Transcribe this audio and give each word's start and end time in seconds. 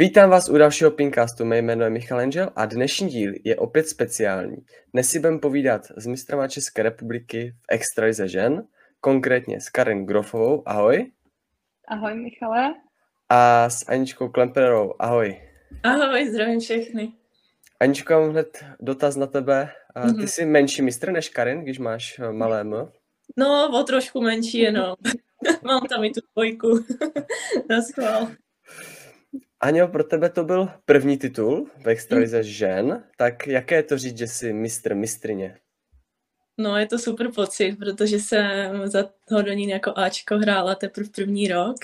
Vítám 0.00 0.30
vás 0.30 0.48
u 0.48 0.58
dalšího 0.58 0.90
Pinkastu, 0.90 1.44
mé 1.44 1.58
jméno 1.58 1.84
je 1.84 1.90
Michal 1.90 2.18
Angel 2.18 2.50
a 2.56 2.66
dnešní 2.66 3.08
díl 3.08 3.32
je 3.44 3.56
opět 3.56 3.88
speciální. 3.88 4.56
Dnes 4.92 5.10
si 5.10 5.18
budeme 5.18 5.38
povídat 5.38 5.82
s 5.96 6.06
mistrama 6.06 6.48
České 6.48 6.82
republiky 6.82 7.54
v 7.60 7.64
extralize 7.68 8.28
žen, 8.28 8.66
konkrétně 9.00 9.60
s 9.60 9.68
Karen 9.68 10.06
Grofovou, 10.06 10.62
ahoj. 10.68 11.12
Ahoj 11.88 12.14
Michale. 12.14 12.74
A 13.28 13.70
s 13.70 13.88
Aničkou 13.88 14.28
Klemperovou, 14.28 15.02
ahoj. 15.02 15.40
Ahoj, 15.82 16.28
zdravím 16.28 16.60
všechny. 16.60 17.19
Aničko, 17.80 18.12
mám 18.12 18.30
hned 18.30 18.64
dotaz 18.80 19.16
na 19.16 19.26
tebe. 19.26 19.72
Ty 19.94 20.00
mm-hmm. 20.00 20.24
jsi 20.24 20.46
menší 20.46 20.82
mistr 20.82 21.12
než 21.12 21.28
Karin, 21.28 21.62
když 21.62 21.78
máš 21.78 22.18
eh, 22.18 22.32
malé 22.32 22.60
M? 22.60 22.88
No, 23.36 23.70
o 23.80 23.82
trošku 23.82 24.20
menší 24.20 24.58
jenom. 24.58 24.94
mám 25.62 25.80
tam 25.88 26.04
i 26.04 26.10
tu 26.10 26.20
dvojku. 26.34 26.68
na 27.70 27.82
schvál. 27.82 28.28
Aňo, 29.60 29.88
pro 29.88 30.04
tebe 30.04 30.30
to 30.30 30.44
byl 30.44 30.68
první 30.84 31.18
titul 31.18 31.70
v 31.84 31.88
extralize 31.88 32.36
mm. 32.36 32.42
žen, 32.42 33.04
tak 33.16 33.46
jaké 33.46 33.74
je 33.74 33.82
to 33.82 33.98
říct, 33.98 34.18
že 34.18 34.26
jsi 34.26 34.52
mistr, 34.52 34.94
mistrině? 34.94 35.58
No, 36.58 36.76
je 36.76 36.86
to 36.86 36.98
super 36.98 37.32
pocit, 37.32 37.76
protože 37.78 38.18
jsem 38.18 38.86
za 38.88 39.10
Hodonín 39.30 39.70
jako 39.70 39.92
Ačko 39.96 40.38
hrála 40.38 40.74
teprve 40.74 41.08
první 41.14 41.48
rok 41.48 41.76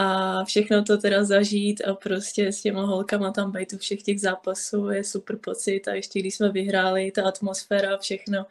a 0.00 0.44
všechno 0.44 0.84
to 0.84 0.98
teda 0.98 1.24
zažít 1.24 1.80
a 1.80 1.94
prostě 1.94 2.52
s 2.52 2.62
těma 2.62 2.86
holkama 2.86 3.32
tam 3.32 3.52
být 3.52 3.72
u 3.72 3.78
všech 3.78 4.02
těch 4.02 4.20
zápasů 4.20 4.90
je 4.90 5.04
super 5.04 5.36
pocit 5.36 5.88
a 5.88 5.94
ještě 5.94 6.20
když 6.20 6.34
jsme 6.34 6.52
vyhráli, 6.52 7.10
ta 7.10 7.24
atmosféra 7.24 7.94
a 7.94 7.98
všechno 7.98 8.46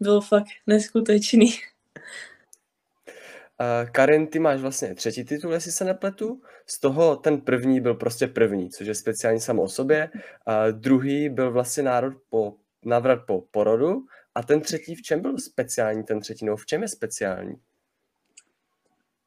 bylo 0.00 0.20
fakt 0.20 0.46
neskutečný. 0.66 1.50
Karin, 3.92 4.26
ty 4.26 4.38
máš 4.38 4.60
vlastně 4.60 4.94
třetí 4.94 5.24
titul, 5.24 5.52
jestli 5.52 5.72
se 5.72 5.84
nepletu. 5.84 6.42
Z 6.66 6.80
toho 6.80 7.16
ten 7.16 7.40
první 7.40 7.80
byl 7.80 7.94
prostě 7.94 8.26
první, 8.26 8.70
což 8.70 8.86
je 8.86 8.94
speciální 8.94 9.40
samo 9.40 9.62
o 9.62 9.68
sobě. 9.68 10.10
Uh, 10.14 10.78
druhý 10.80 11.28
byl 11.28 11.52
vlastně 11.52 11.82
národ 11.82 12.14
po, 12.28 12.54
návrat 12.84 13.18
po 13.26 13.44
porodu. 13.50 13.96
A 14.34 14.42
ten 14.42 14.60
třetí, 14.60 14.94
v 14.94 15.02
čem 15.02 15.22
byl 15.22 15.38
speciální 15.38 16.04
ten 16.04 16.20
třetí? 16.20 16.44
No, 16.44 16.56
v 16.56 16.66
čem 16.66 16.82
je 16.82 16.88
speciální? 16.88 17.54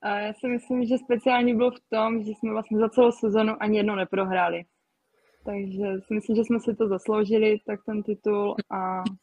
A 0.03 0.19
já 0.19 0.33
si 0.33 0.47
myslím, 0.47 0.85
že 0.85 0.97
speciální 0.97 1.55
byl 1.55 1.71
v 1.71 1.79
tom, 1.89 2.23
že 2.23 2.31
jsme 2.31 2.51
vlastně 2.51 2.79
za 2.79 2.89
celou 2.89 3.11
sezonu 3.11 3.53
ani 3.59 3.77
jednou 3.77 3.95
neprohráli. 3.95 4.63
Takže 5.45 5.85
si 6.07 6.13
myslím, 6.13 6.35
že 6.35 6.43
jsme 6.43 6.59
si 6.59 6.75
to 6.75 6.87
zasloužili, 6.87 7.57
tak 7.67 7.79
ten 7.85 8.03
titul 8.03 8.55
a... 8.71 9.03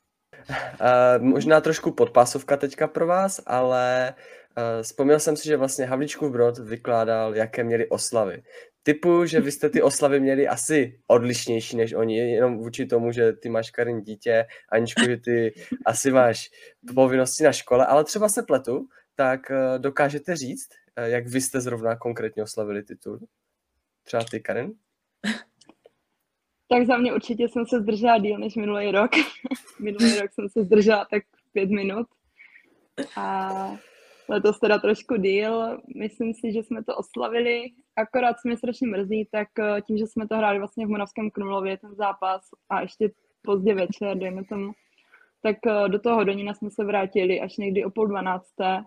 Uh, 0.81 1.25
možná 1.25 1.61
trošku 1.61 1.92
podpásovka 1.92 2.56
teďka 2.56 2.86
pro 2.86 3.06
vás, 3.06 3.42
ale 3.47 4.14
uh, 4.58 4.83
vzpomněl 4.83 5.20
jsem 5.20 5.36
si, 5.36 5.48
že 5.48 5.56
vlastně 5.56 5.84
Havlíčkův 5.84 6.33
Brod 6.33 6.58
vykládal, 6.58 7.36
jaké 7.36 7.64
měli 7.64 7.89
oslavy. 7.89 8.42
Typu, 8.83 9.25
že 9.27 9.41
vy 9.41 9.53
jste 9.53 9.70
ty 9.70 9.83
oslavy 9.83 10.20
měli 10.20 10.48
asi 10.48 11.01
odlišnější 11.06 11.77
než 11.77 11.92
oni, 11.92 12.19
jenom 12.19 12.58
vůči 12.58 12.86
tomu, 12.86 13.12
že 13.12 13.33
ty 13.33 13.48
máš 13.48 13.70
Karin 13.70 14.01
dítě, 14.01 14.47
Aničku, 14.73 15.05
že 15.05 15.17
ty 15.17 15.55
asi 15.86 16.11
máš 16.11 16.51
povinnosti 16.95 17.45
na 17.45 17.53
škole, 17.53 17.86
ale 17.86 18.05
třeba 18.05 18.28
se 18.28 18.42
pletu, 18.42 18.86
tak 19.21 19.41
uh, 19.51 19.79
dokážete 19.79 20.37
říct, 20.37 20.69
uh, 20.99 21.05
jak 21.05 21.27
vy 21.27 21.41
jste 21.41 21.61
zrovna 21.61 21.97
konkrétně 21.97 22.43
oslavili 22.43 22.83
titul? 22.83 23.21
Třeba 24.03 24.25
ty, 24.31 24.41
Karin? 24.41 24.73
Tak 26.69 26.87
za 26.87 26.97
mě 26.97 27.15
určitě 27.15 27.48
jsem 27.48 27.67
se 27.67 27.81
zdržela 27.81 28.19
díl 28.19 28.39
než 28.39 28.57
minulý 28.57 28.91
rok. 28.91 29.11
minulý 29.81 30.19
rok 30.19 30.33
jsem 30.33 30.48
se 30.48 30.65
zdržela 30.65 31.07
tak 31.11 31.23
pět 31.53 31.71
minut. 31.71 32.07
A 33.17 33.51
letos 34.29 34.61
teda 34.61 34.79
trošku 34.79 35.17
díl. 35.17 35.81
Myslím 35.97 36.35
si, 36.35 36.53
že 36.53 36.63
jsme 36.63 36.85
to 36.85 36.97
oslavili. 36.97 37.64
Akorát 37.97 38.41
se 38.41 38.48
mě 38.48 38.57
strašně 38.57 38.86
mrzí, 38.86 39.29
tak 39.33 39.48
eh, 39.59 39.83
tím, 39.83 39.98
že 39.98 40.07
jsme 40.07 40.29
to 40.29 40.36
hráli 40.36 40.59
vlastně 40.59 40.86
v 40.86 40.91
Moravském 40.91 41.30
Knulově, 41.30 41.79
ten 41.79 41.95
zápas, 41.95 42.42
a 42.70 42.80
ještě 42.80 43.11
pozdě 43.42 43.75
večer, 43.75 44.19
dejme 44.19 44.45
tomu, 44.45 44.73
tak 45.42 45.57
eh, 45.67 45.89
do 45.89 45.98
toho 45.98 46.17
Hodonína 46.17 46.55
jsme 46.55 46.70
se 46.70 46.85
vrátili 46.85 47.41
až 47.41 47.57
někdy 47.57 47.85
o 47.85 47.91
půl 47.91 48.07
dvanácté 48.07 48.85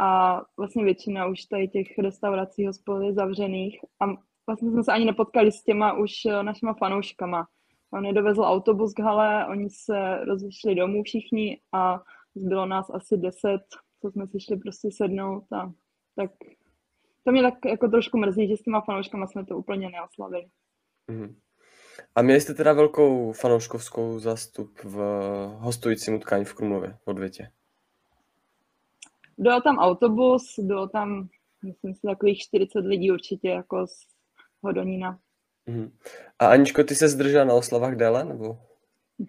a 0.00 0.40
vlastně 0.56 0.84
většina 0.84 1.26
už 1.26 1.44
tady 1.44 1.68
těch 1.68 1.98
restaurací, 1.98 2.66
hospod 2.66 3.02
je 3.02 3.14
zavřených 3.14 3.78
a 4.00 4.06
vlastně 4.46 4.70
jsme 4.70 4.84
se 4.84 4.92
ani 4.92 5.04
nepotkali 5.04 5.52
s 5.52 5.62
těma 5.62 5.92
už 5.92 6.10
eh, 6.26 6.42
našima 6.42 6.74
fanouškama. 6.74 7.46
On 7.92 8.06
je 8.06 8.12
dovezl 8.12 8.42
autobus 8.42 8.94
k 8.94 8.98
hale, 8.98 9.46
oni 9.46 9.68
se 9.70 10.24
rozešli 10.24 10.74
domů 10.74 11.02
všichni 11.02 11.60
a 11.72 12.00
bylo 12.34 12.66
nás 12.66 12.90
asi 12.90 13.16
deset, 13.16 13.62
co 14.02 14.10
jsme 14.10 14.26
si 14.26 14.40
šli 14.40 14.56
prostě 14.56 14.88
sednout 14.92 15.52
a 15.52 15.72
tak 16.16 16.30
to 17.24 17.32
mě 17.32 17.42
tak 17.42 17.54
jako 17.64 17.88
trošku 17.88 18.18
mrzí, 18.18 18.48
že 18.48 18.56
s 18.56 18.62
těma 18.62 18.80
fanouškama 18.80 19.26
jsme 19.26 19.44
to 19.46 19.58
úplně 19.58 19.90
neoslavili. 19.90 20.46
Mm-hmm. 21.10 21.34
A 22.14 22.22
měli 22.22 22.40
jste 22.40 22.54
teda 22.54 22.72
velkou 22.72 23.32
fanouškovskou 23.32 24.18
zastup 24.18 24.78
v 24.84 24.96
hostujícím 25.58 26.14
utkání 26.14 26.44
v 26.44 26.54
Krumlově 26.54 26.96
v 27.04 27.08
odvětě? 27.08 27.50
Byl 29.40 29.60
tam 29.60 29.78
autobus, 29.78 30.58
bylo 30.58 30.88
tam, 30.88 31.28
myslím 31.64 31.94
si, 31.94 32.00
takových 32.00 32.38
40 32.38 32.78
lidí 32.78 33.10
určitě, 33.10 33.48
jako 33.48 33.86
z 33.86 33.92
Hodonína. 34.62 35.18
Mm-hmm. 35.68 35.90
A 36.38 36.46
Aničko, 36.46 36.84
ty 36.84 36.94
se 36.94 37.08
zdržela 37.08 37.44
na 37.44 37.54
oslavách 37.54 37.96
déle, 37.96 38.24
nebo? 38.24 38.58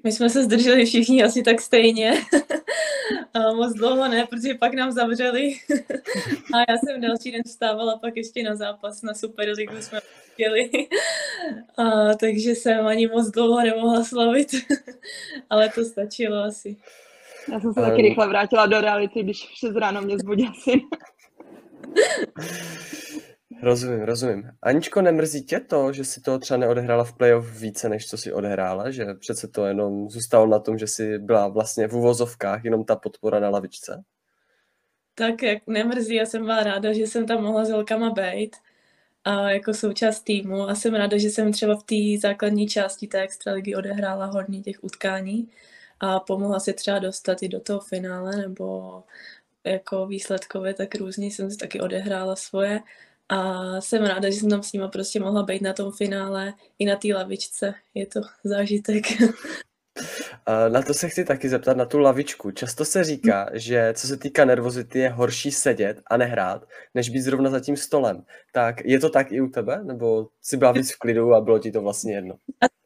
My 0.04 0.12
jsme 0.12 0.30
se 0.30 0.44
zdrželi 0.44 0.86
všichni 0.86 1.24
asi 1.24 1.44
tak 1.44 1.62
stejně. 1.62 2.14
a 3.34 3.54
moc 3.54 3.74
dlouho 3.74 4.08
ne, 4.08 4.28
protože 4.30 4.54
pak 4.54 4.74
nám 4.74 4.92
zavřeli. 4.92 5.54
a 6.54 6.72
já 6.72 6.78
jsem 6.78 7.02
další 7.02 7.32
den 7.32 7.44
vstávala 7.46 7.98
pak 7.98 8.18
ještě 8.18 8.44
na 8.44 8.56
zápas 8.56 9.02
na 9.02 9.14
Superligu 9.14 9.82
jsme 9.82 10.00
chtěli. 10.34 10.70
a, 11.78 12.14
takže 12.14 12.52
jsem 12.52 12.88
ani 12.88 13.08
moc 13.08 13.32
dlouho 13.32 13.62
nemohla 13.62 14.04
slavit. 14.04 14.48
Ale 15.50 15.70
to 15.70 15.86
stačilo 15.86 16.44
asi. 16.44 16.78
Já 17.52 17.60
jsem 17.60 17.74
se 17.74 17.80
um... 17.80 17.86
taky 17.90 18.02
rychle 18.02 18.28
vrátila 18.28 18.66
do 18.66 18.82
reality, 18.82 19.24
když 19.24 19.48
v 19.48 19.58
6 19.58 19.76
ráno 19.76 20.02
mě 20.02 20.18
zbudil 20.18 20.52
syn. 20.64 20.80
Rozumím, 23.64 24.02
rozumím. 24.02 24.52
Aničko, 24.62 25.02
nemrzí 25.02 25.44
tě 25.44 25.60
to, 25.60 25.94
že 25.94 26.06
si 26.06 26.22
to 26.22 26.40
třeba 26.40 26.58
neodehrála 26.58 27.04
v 27.04 27.14
playoff 27.14 27.60
více, 27.60 27.90
než 27.90 28.08
co 28.08 28.18
si 28.18 28.34
odehrála? 28.34 28.92
Že 28.92 29.06
přece 29.20 29.48
to 29.48 29.66
jenom 29.66 30.10
zůstalo 30.10 30.48
na 30.48 30.60
tom, 30.60 30.78
že 30.78 30.88
si 30.88 31.20
byla 31.20 31.48
vlastně 31.48 31.88
v 31.88 31.96
uvozovkách 31.96 32.66
jenom 32.66 32.84
ta 32.84 32.96
podpora 32.96 33.40
na 33.40 33.50
lavičce? 33.50 34.04
Tak 35.16 35.44
jak 35.44 35.68
nemrzí, 35.68 36.16
já 36.16 36.26
jsem 36.26 36.46
byla 36.46 36.64
ráda, 36.64 36.94
že 36.94 37.08
jsem 37.08 37.26
tam 37.26 37.44
mohla 37.44 37.66
s 37.66 37.70
holkama 37.70 38.10
být 38.10 38.56
a 39.24 39.50
jako 39.50 39.74
součást 39.74 40.22
týmu 40.22 40.70
a 40.70 40.76
jsem 40.76 40.96
ráda, 40.96 41.18
že 41.18 41.30
jsem 41.30 41.52
třeba 41.52 41.76
v 41.76 41.84
té 41.84 42.22
základní 42.22 42.68
části 42.68 43.08
té 43.08 43.22
extraligy 43.22 43.76
odehrála 43.76 44.26
hodně 44.26 44.62
těch 44.62 44.84
utkání 44.84 45.50
a 46.02 46.20
pomohla 46.20 46.60
si 46.60 46.74
třeba 46.74 47.00
dostat 47.00 47.44
i 47.44 47.48
do 47.48 47.60
toho 47.60 47.80
finále 47.80 48.36
nebo 48.36 49.04
jako 49.64 50.08
výsledkově, 50.08 50.74
tak 50.74 50.96
různě 50.96 51.28
jsem 51.28 51.52
si 51.52 51.58
taky 51.58 51.80
odehrála 51.80 52.36
svoje 52.36 52.80
a 53.30 53.82
jsem 53.82 54.06
ráda, 54.06 54.30
že 54.30 54.36
jsem 54.36 54.50
tam 54.50 54.64
s 54.64 54.74
nima 54.74 54.88
prostě 54.88 55.20
mohla 55.20 55.44
být 55.44 55.62
na 55.62 55.74
tom 55.74 55.92
finále 55.92 56.54
i 56.80 56.86
na 56.86 56.96
té 56.96 57.08
lavičce. 57.14 57.74
Je 57.94 58.06
to 58.06 58.22
zážitek. 58.44 59.06
Na 60.70 60.82
to 60.82 60.94
se 60.94 61.10
chci 61.10 61.26
taky 61.26 61.50
zeptat, 61.50 61.78
na 61.78 61.86
tu 61.86 62.00
lavičku. 62.00 62.52
Často 62.52 62.86
se 62.86 63.04
říká, 63.04 63.50
že 63.54 63.94
co 63.98 64.08
se 64.08 64.18
týká 64.18 64.46
nervozity, 64.46 65.00
je 65.00 65.10
horší 65.10 65.52
sedět 65.52 66.02
a 66.08 66.18
nehrát, 66.18 66.68
než 66.94 67.10
být 67.10 67.22
zrovna 67.22 67.50
za 67.50 67.60
tím 67.60 67.78
stolem. 67.78 68.24
Tak 68.54 68.86
je 68.86 69.00
to 69.00 69.10
tak 69.10 69.32
i 69.32 69.42
u 69.42 69.48
tebe? 69.48 69.84
Nebo 69.84 70.28
si 70.42 70.58
byla 70.58 70.72
víc 70.72 70.94
v 70.94 71.00
klidu 71.00 71.34
a 71.34 71.42
bylo 71.42 71.60
ti 71.60 71.72
to 71.72 71.82
vlastně 71.82 72.16
jedno? 72.16 72.36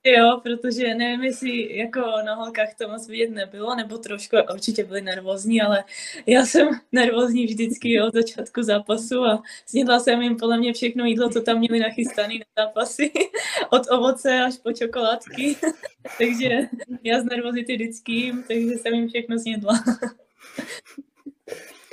Jo, 0.07 0.39
protože 0.43 0.95
nevím, 0.95 1.23
jestli 1.23 1.77
jako 1.77 2.01
na 2.25 2.35
holkách 2.35 2.75
to 2.77 2.89
moc 2.89 3.07
vidět 3.07 3.29
nebylo, 3.29 3.75
nebo 3.75 3.97
trošku 3.97 4.35
určitě 4.53 4.83
byli 4.83 5.01
nervózní, 5.01 5.61
ale 5.61 5.83
já 6.25 6.45
jsem 6.45 6.67
nervózní 6.91 7.45
vždycky 7.45 8.01
od 8.01 8.13
začátku 8.13 8.63
zápasu 8.63 9.23
a 9.23 9.43
snědla 9.65 9.99
jsem 9.99 10.21
jim 10.21 10.37
podle 10.37 10.57
mě 10.57 10.73
všechno 10.73 11.05
jídlo, 11.05 11.29
co 11.29 11.41
tam 11.41 11.59
měli 11.59 11.79
nachystané 11.79 12.33
na 12.33 12.63
zápasy, 12.63 13.11
od 13.69 13.81
ovoce 13.91 14.39
až 14.39 14.57
po 14.57 14.71
čokoládky, 14.71 15.55
takže 16.17 16.49
já 17.03 17.21
z 17.21 17.23
nervozity 17.23 17.75
vždycky 17.75 18.33
takže 18.47 18.69
jsem 18.69 18.93
jim 18.93 19.09
všechno 19.09 19.39
snědla. 19.39 19.83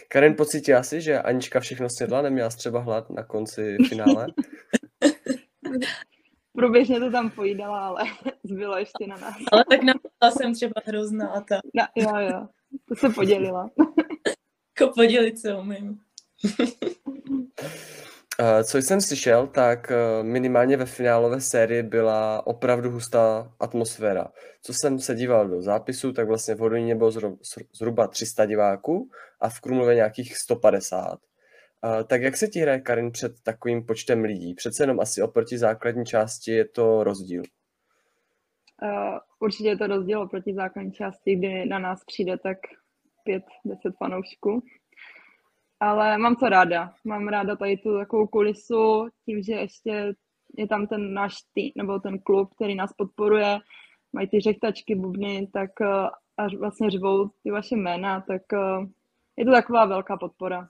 Karen, 0.08 0.34
pocítila 0.34 0.82
si, 0.82 1.00
že 1.00 1.18
Anička 1.18 1.60
všechno 1.60 1.90
snědla, 1.90 2.22
neměla 2.22 2.48
třeba 2.48 2.80
hlad 2.80 3.10
na 3.10 3.24
konci 3.24 3.76
finále? 3.88 4.26
Průběžně 6.56 7.00
to 7.00 7.10
tam 7.10 7.30
pojídala, 7.30 7.80
ale 7.80 8.02
zbylo 8.44 8.76
ještě 8.78 9.06
na 9.06 9.16
nás. 9.16 9.34
Ale 9.52 9.64
tak 9.70 9.80
na 9.82 10.30
jsem 10.30 10.54
třeba 10.54 10.80
hrozná 10.84 11.28
a 11.28 11.40
ta. 11.40 11.60
Na, 11.74 11.88
jo, 11.96 12.28
jo, 12.30 12.46
to 12.88 12.94
se 12.94 13.08
podělila. 13.08 13.70
jako 14.80 14.92
podělit 14.94 15.38
se 15.38 15.54
umím. 15.54 15.98
Uh, 18.40 18.62
co 18.64 18.78
jsem 18.78 19.00
slyšel, 19.00 19.46
tak 19.46 19.90
uh, 19.90 20.26
minimálně 20.26 20.76
ve 20.76 20.86
finálové 20.86 21.40
sérii 21.40 21.82
byla 21.82 22.46
opravdu 22.46 22.90
hustá 22.90 23.52
atmosféra. 23.60 24.28
Co 24.62 24.72
jsem 24.74 24.98
se 24.98 25.14
díval 25.14 25.48
do 25.48 25.62
zápisu, 25.62 26.12
tak 26.12 26.28
vlastně 26.28 26.54
v 26.54 26.58
Hodoníně 26.58 26.94
bylo 26.94 27.10
zhruba 27.72 28.06
300 28.08 28.46
diváků 28.46 29.10
a 29.40 29.48
v 29.48 29.60
Krumlově 29.60 29.94
nějakých 29.94 30.36
150. 30.36 31.18
Uh, 31.84 32.02
tak 32.02 32.22
jak 32.22 32.36
se 32.36 32.48
ti 32.48 32.60
hraje, 32.60 32.80
Karin, 32.80 33.10
před 33.10 33.32
takovým 33.42 33.86
počtem 33.86 34.24
lidí? 34.24 34.54
Přece 34.54 34.82
jenom 34.82 35.00
asi 35.00 35.22
oproti 35.22 35.58
základní 35.58 36.04
části 36.04 36.50
je 36.50 36.68
to 36.68 37.04
rozdíl. 37.04 37.42
Uh, 38.82 39.18
určitě 39.40 39.68
je 39.68 39.76
to 39.76 39.86
rozdíl 39.86 40.20
oproti 40.20 40.54
základní 40.54 40.92
části, 40.92 41.36
kdy 41.36 41.66
na 41.66 41.78
nás 41.78 42.04
přijde 42.04 42.38
tak 42.38 42.58
5-10 43.28 43.42
fanoušků 43.98 44.62
ale 45.82 46.18
mám 46.18 46.36
to 46.36 46.48
ráda. 46.48 46.94
Mám 47.04 47.28
ráda 47.28 47.56
tady 47.56 47.76
tu 47.76 47.98
takovou 47.98 48.26
kulisu, 48.26 49.08
tím, 49.24 49.42
že 49.42 49.52
ještě 49.52 50.14
je 50.58 50.68
tam 50.68 50.86
ten 50.86 51.14
náš 51.14 51.34
tým, 51.54 51.72
nebo 51.76 51.98
ten 51.98 52.18
klub, 52.18 52.54
který 52.54 52.74
nás 52.74 52.92
podporuje, 52.92 53.58
mají 54.12 54.28
ty 54.28 54.40
řechtačky, 54.40 54.94
bubny, 54.94 55.48
tak 55.52 55.70
eh, 55.80 56.08
až 56.36 56.54
vlastně 56.54 56.90
řvou 56.90 57.30
ty 57.42 57.50
vaše 57.50 57.76
jména, 57.76 58.20
tak 58.20 58.42
eh, 58.52 58.86
je 59.36 59.44
to 59.44 59.50
taková 59.50 59.84
velká 59.84 60.16
podpora. 60.16 60.68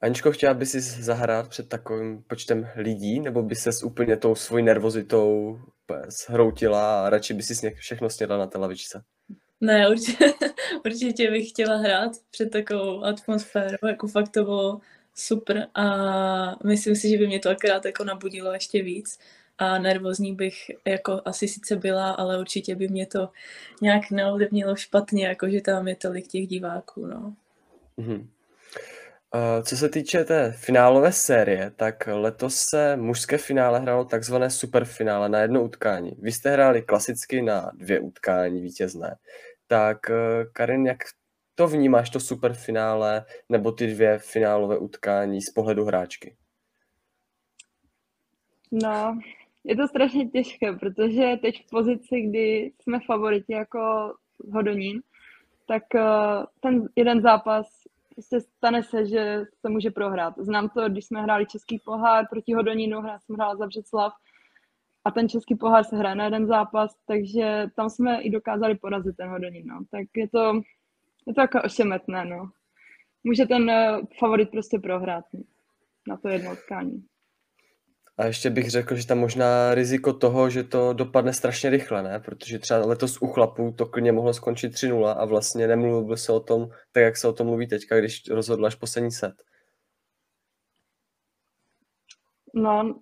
Aničko, 0.00 0.32
chtěla 0.32 0.54
by 0.54 0.66
si 0.66 0.80
zahrát 0.80 1.48
před 1.48 1.68
takovým 1.68 2.22
počtem 2.22 2.68
lidí, 2.76 3.20
nebo 3.20 3.42
by 3.42 3.54
se 3.54 3.72
s 3.72 3.82
úplně 3.82 4.16
tou 4.16 4.34
svojí 4.34 4.64
nervozitou 4.64 5.58
zhroutila 6.08 7.06
a 7.06 7.10
radši 7.10 7.34
by 7.34 7.42
si 7.42 7.70
všechno 7.74 8.10
snědla 8.10 8.38
na 8.38 8.46
televičce? 8.46 9.02
Ne, 9.60 9.90
určitě, 9.90 10.24
určitě 10.84 11.30
bych 11.30 11.48
chtěla 11.48 11.76
hrát 11.76 12.12
před 12.30 12.50
takovou 12.50 13.04
atmosférou, 13.04 13.88
jako 13.88 14.08
fakt 14.08 14.28
to 14.28 14.44
bylo 14.44 14.80
super 15.14 15.66
a 15.74 15.86
myslím 16.66 16.96
si, 16.96 17.08
že 17.08 17.18
by 17.18 17.26
mě 17.26 17.38
to 17.38 17.50
akorát 17.50 17.84
jako 17.84 18.04
nabudilo 18.04 18.52
ještě 18.52 18.82
víc 18.82 19.18
a 19.58 19.78
nervózní 19.78 20.34
bych 20.34 20.54
jako 20.84 21.20
asi 21.24 21.48
sice 21.48 21.76
byla, 21.76 22.10
ale 22.10 22.40
určitě 22.40 22.74
by 22.74 22.88
mě 22.88 23.06
to 23.06 23.28
nějak 23.82 24.10
neovlivnilo 24.10 24.76
špatně, 24.76 25.26
jako 25.26 25.48
že 25.48 25.60
tam 25.60 25.88
je 25.88 25.96
tolik 25.96 26.26
těch 26.26 26.46
diváků, 26.46 27.06
no. 27.06 27.34
Mm-hmm. 27.98 28.26
Co 29.62 29.76
se 29.76 29.88
týče 29.88 30.24
té 30.24 30.52
finálové 30.52 31.12
série, 31.12 31.70
tak 31.70 32.08
letos 32.12 32.56
se 32.56 32.96
mužské 32.96 33.38
finále 33.38 33.80
hrálo 33.80 34.04
takzvané 34.04 34.50
superfinále 34.50 35.28
na 35.28 35.40
jedno 35.40 35.64
utkání. 35.64 36.12
Vy 36.18 36.32
jste 36.32 36.50
hráli 36.50 36.82
klasicky 36.82 37.42
na 37.42 37.70
dvě 37.74 38.00
utkání 38.00 38.60
vítězné. 38.60 39.16
Tak 39.66 40.10
eh, 40.10 40.44
Karin, 40.52 40.86
jak 40.86 40.98
to 41.54 41.68
vnímáš, 41.68 42.10
to 42.10 42.20
superfinále 42.20 43.24
nebo 43.48 43.72
ty 43.72 43.86
dvě 43.86 44.18
finálové 44.18 44.78
utkání 44.78 45.42
z 45.42 45.50
pohledu 45.50 45.84
hráčky? 45.84 46.36
No, 48.72 49.18
je 49.64 49.76
to 49.76 49.88
strašně 49.88 50.28
těžké, 50.28 50.72
protože 50.72 51.36
teď 51.42 51.66
v 51.66 51.70
pozici, 51.70 52.20
kdy 52.20 52.72
jsme 52.82 53.00
favoriti 53.06 53.52
jako 53.52 54.14
Hodonín, 54.52 55.02
tak 55.66 55.94
eh, 55.94 56.02
ten 56.60 56.88
jeden 56.96 57.22
zápas 57.22 57.66
prostě 58.18 58.40
stane 58.40 58.82
se, 58.82 59.06
že 59.06 59.44
se 59.60 59.68
může 59.68 59.90
prohrát. 59.90 60.34
Znám 60.38 60.68
to, 60.68 60.88
když 60.88 61.04
jsme 61.04 61.22
hráli 61.22 61.46
Český 61.46 61.78
pohár 61.78 62.26
proti 62.30 62.54
Hodonínu, 62.54 63.00
hrál 63.00 63.18
jsem 63.20 63.36
hrála 63.36 63.56
za 63.56 63.66
Břeclav 63.66 64.12
a 65.04 65.10
ten 65.10 65.28
Český 65.28 65.54
pohár 65.54 65.84
se 65.84 65.96
hraje 65.96 66.14
na 66.14 66.24
jeden 66.24 66.46
zápas, 66.46 66.96
takže 67.06 67.66
tam 67.76 67.90
jsme 67.90 68.22
i 68.22 68.30
dokázali 68.30 68.74
porazit 68.74 69.16
ten 69.16 69.28
Hodonín. 69.28 69.66
No. 69.66 69.80
Tak 69.90 70.06
je 70.16 70.28
to, 70.28 70.60
je 71.26 71.34
to 71.34 71.40
jako 71.40 71.62
ošemetné. 71.62 72.24
No. 72.24 72.50
Může 73.24 73.46
ten 73.46 73.70
eh, 73.70 74.00
favorit 74.18 74.50
prostě 74.50 74.78
prohrát 74.78 75.24
na 76.08 76.16
to 76.16 76.28
jedno 76.28 76.52
utkání. 76.52 77.04
A 78.18 78.24
ještě 78.24 78.50
bych 78.50 78.70
řekl, 78.70 78.96
že 78.96 79.06
tam 79.06 79.18
možná 79.18 79.74
riziko 79.74 80.12
toho, 80.12 80.50
že 80.50 80.64
to 80.64 80.92
dopadne 80.92 81.32
strašně 81.32 81.70
rychle, 81.70 82.02
ne? 82.02 82.20
Protože 82.20 82.58
třeba 82.58 82.86
letos 82.86 83.22
u 83.22 83.26
chlapů 83.26 83.72
to 83.72 83.86
klidně 83.86 84.12
mohlo 84.12 84.34
skončit 84.34 84.72
3-0 84.72 85.14
a 85.18 85.24
vlastně 85.24 85.66
nemluvil 85.66 86.16
se 86.16 86.32
o 86.32 86.40
tom, 86.40 86.68
tak 86.92 87.02
jak 87.02 87.16
se 87.16 87.28
o 87.28 87.32
tom 87.32 87.46
mluví 87.46 87.66
teďka, 87.66 87.98
když 88.00 88.30
rozhodl 88.30 88.66
až 88.66 88.74
poslední 88.74 89.10
set. 89.10 89.42
No, 92.54 93.00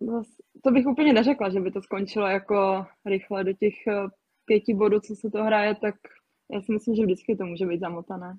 to 0.62 0.70
bych 0.70 0.86
úplně 0.86 1.12
neřekla, 1.12 1.50
že 1.50 1.60
by 1.60 1.70
to 1.70 1.82
skončilo 1.82 2.26
jako 2.26 2.86
rychle 3.06 3.44
do 3.44 3.52
těch 3.52 3.86
eh, 3.86 4.06
pěti 4.44 4.74
bodů, 4.74 5.00
co 5.00 5.14
se 5.14 5.30
to 5.30 5.44
hraje, 5.44 5.74
tak 5.74 5.94
já 6.52 6.60
si 6.60 6.72
myslím, 6.72 6.94
že 6.94 7.02
vždycky 7.02 7.36
to 7.36 7.46
může 7.46 7.66
být 7.66 7.80
zamotané. 7.80 8.38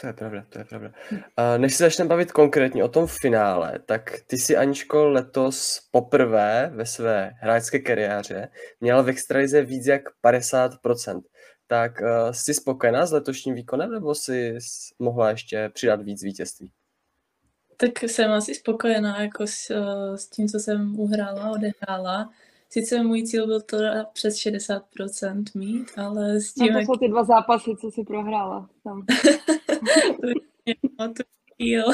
To 0.00 0.06
je 0.06 0.12
pravda, 0.12 0.44
to 0.48 0.58
je 0.58 0.64
pravda. 0.64 0.92
A 1.36 1.56
než 1.56 1.74
se 1.74 1.84
začneme 1.84 2.08
bavit 2.08 2.32
konkrétně 2.32 2.84
o 2.84 2.88
tom 2.88 3.06
finále, 3.06 3.78
tak 3.86 4.20
ty 4.26 4.38
si, 4.38 4.56
Aničko, 4.56 5.04
letos 5.08 5.80
poprvé 5.90 6.70
ve 6.74 6.86
své 6.86 7.32
hráčské 7.40 7.78
kariéře 7.78 8.48
měla 8.80 9.02
v 9.02 9.08
extralize 9.08 9.62
víc 9.62 9.86
jak 9.86 10.02
50%. 10.24 11.22
Tak 11.66 12.00
uh, 12.00 12.30
jsi 12.30 12.54
spokojená 12.54 13.06
s 13.06 13.12
letošním 13.12 13.54
výkonem, 13.54 13.90
nebo 13.90 14.14
jsi 14.14 14.58
mohla 14.98 15.30
ještě 15.30 15.70
přidat 15.74 16.02
víc 16.02 16.22
vítězství? 16.22 16.70
Tak 17.76 18.02
jsem 18.02 18.32
asi 18.32 18.54
spokojená 18.54 19.22
jako 19.22 19.46
s, 19.46 19.70
eh, 19.70 20.18
s 20.18 20.28
tím, 20.28 20.48
co 20.48 20.58
jsem 20.58 21.00
uhrála, 21.00 21.50
odehrála. 21.50 22.30
Sice 22.70 23.02
můj 23.02 23.22
cíl 23.22 23.46
byl 23.46 23.60
to 23.60 23.76
přes 24.12 24.36
60% 24.36 25.44
mít, 25.54 25.86
ale 25.96 26.40
s 26.40 26.54
tím... 26.54 26.72
No 26.72 26.80
to 26.80 26.84
jsou 26.84 26.98
ty 26.98 27.08
dva 27.08 27.24
zápasy, 27.24 27.70
co 27.80 27.90
si 27.90 28.04
prohrála 28.04 28.68
tam. 28.84 29.06
to 30.96 31.22
cíl. 31.56 31.84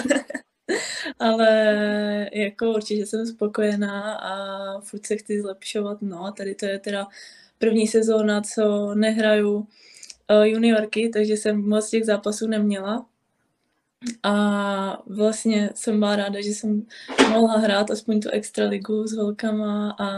ale 1.18 2.30
jako 2.32 2.70
určitě 2.70 3.06
jsem 3.06 3.26
spokojená 3.26 4.14
a 4.14 4.80
furt 4.80 5.06
se 5.06 5.16
chci 5.16 5.40
zlepšovat. 5.40 6.02
No, 6.02 6.32
tady 6.32 6.54
to 6.54 6.66
je 6.66 6.78
teda 6.78 7.06
první 7.58 7.86
sezóna, 7.86 8.40
co 8.40 8.94
nehraju 8.94 9.54
uh, 9.56 9.66
juniorky, 10.42 11.08
takže 11.08 11.36
jsem 11.36 11.68
moc 11.68 11.90
těch 11.90 12.04
zápasů 12.04 12.46
neměla. 12.46 13.06
A 14.22 15.02
vlastně 15.06 15.70
jsem 15.74 15.98
byla 15.98 16.16
ráda, 16.16 16.40
že 16.40 16.50
jsem 16.50 16.86
mohla 17.30 17.58
hrát 17.58 17.90
aspoň 17.90 18.20
tu 18.20 18.28
extraligu 18.30 19.06
s 19.06 19.12
holkama 19.12 19.96
a 19.98 20.08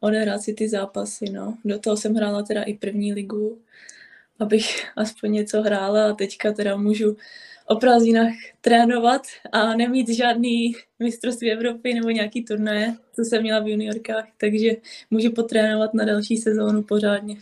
odehrát 0.00 0.42
si 0.42 0.54
ty 0.54 0.68
zápasy. 0.68 1.30
No. 1.30 1.58
Do 1.64 1.78
toho 1.78 1.96
jsem 1.96 2.14
hrála 2.14 2.42
teda 2.42 2.62
i 2.62 2.74
první 2.74 3.12
ligu, 3.12 3.58
abych 4.40 4.84
aspoň 4.96 5.32
něco 5.32 5.62
hrála 5.62 6.10
a 6.10 6.14
teďka 6.14 6.52
teda 6.52 6.76
můžu 6.76 7.16
o 7.66 7.76
prázdninách 7.76 8.32
trénovat 8.60 9.22
a 9.52 9.74
nemít 9.76 10.08
žádný 10.08 10.72
mistrovství 10.98 11.52
Evropy 11.52 11.94
nebo 11.94 12.10
nějaký 12.10 12.44
turnaje, 12.44 12.94
co 13.12 13.22
jsem 13.24 13.42
měla 13.42 13.60
v 13.60 13.68
juniorkách, 13.68 14.24
takže 14.38 14.70
můžu 15.10 15.32
potrénovat 15.32 15.94
na 15.94 16.04
další 16.04 16.36
sezónu 16.36 16.82
pořádně. 16.82 17.36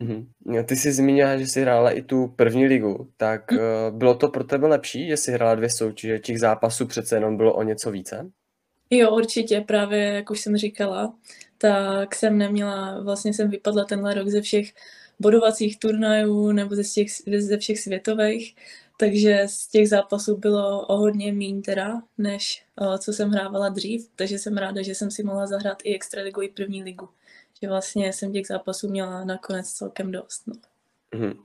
Mm-hmm. 0.00 0.64
Ty 0.64 0.76
jsi 0.76 0.92
zmínila, 0.92 1.36
že 1.36 1.46
jsi 1.46 1.60
hrála 1.60 1.90
i 1.90 2.02
tu 2.02 2.32
první 2.36 2.66
ligu, 2.66 3.08
tak 3.16 3.52
mm. 3.52 3.58
uh, 3.58 3.98
bylo 3.98 4.14
to 4.14 4.28
pro 4.28 4.44
tebe 4.44 4.66
lepší, 4.66 5.08
že 5.08 5.16
jsi 5.16 5.32
hrála 5.32 5.54
dvě 5.54 5.70
soutěže, 5.70 6.18
těch 6.18 6.40
zápasů 6.40 6.86
přece 6.86 7.16
jenom 7.16 7.36
bylo 7.36 7.54
o 7.54 7.62
něco 7.62 7.90
více? 7.90 8.30
Jo, 8.90 9.16
určitě, 9.16 9.60
právě 9.60 10.02
jak 10.02 10.30
už 10.30 10.40
jsem 10.40 10.56
říkala, 10.56 11.14
tak 11.58 12.14
jsem 12.14 12.38
neměla, 12.38 13.00
vlastně 13.02 13.34
jsem 13.34 13.50
vypadla 13.50 13.84
tenhle 13.84 14.14
rok 14.14 14.28
ze 14.28 14.40
všech 14.40 14.66
bodovacích 15.20 15.78
turnajů 15.78 16.52
nebo 16.52 16.74
ze, 16.74 16.82
těch, 16.84 17.08
ze 17.38 17.58
všech 17.58 17.80
světových, 17.80 18.56
takže 18.98 19.42
z 19.46 19.68
těch 19.68 19.88
zápasů 19.88 20.36
bylo 20.36 20.86
o 20.86 20.96
hodně 20.96 21.32
míň 21.32 21.62
teda, 21.62 22.02
než 22.18 22.64
o, 22.78 22.98
co 22.98 23.12
jsem 23.12 23.30
hrávala 23.30 23.68
dřív, 23.68 24.08
takže 24.16 24.38
jsem 24.38 24.56
ráda, 24.56 24.82
že 24.82 24.94
jsem 24.94 25.10
si 25.10 25.22
mohla 25.22 25.46
zahrát 25.46 25.78
i 25.84 25.94
extraligu, 25.94 26.42
i 26.42 26.48
první 26.48 26.82
ligu 26.82 27.08
že 27.62 27.68
vlastně 27.68 28.12
jsem 28.12 28.32
těch 28.32 28.46
zápasů 28.46 28.88
měla 28.88 29.24
nakonec 29.24 29.72
celkem 29.72 30.12
dost. 30.12 30.42
No. 30.46 30.54
Mm-hmm. 31.12 31.38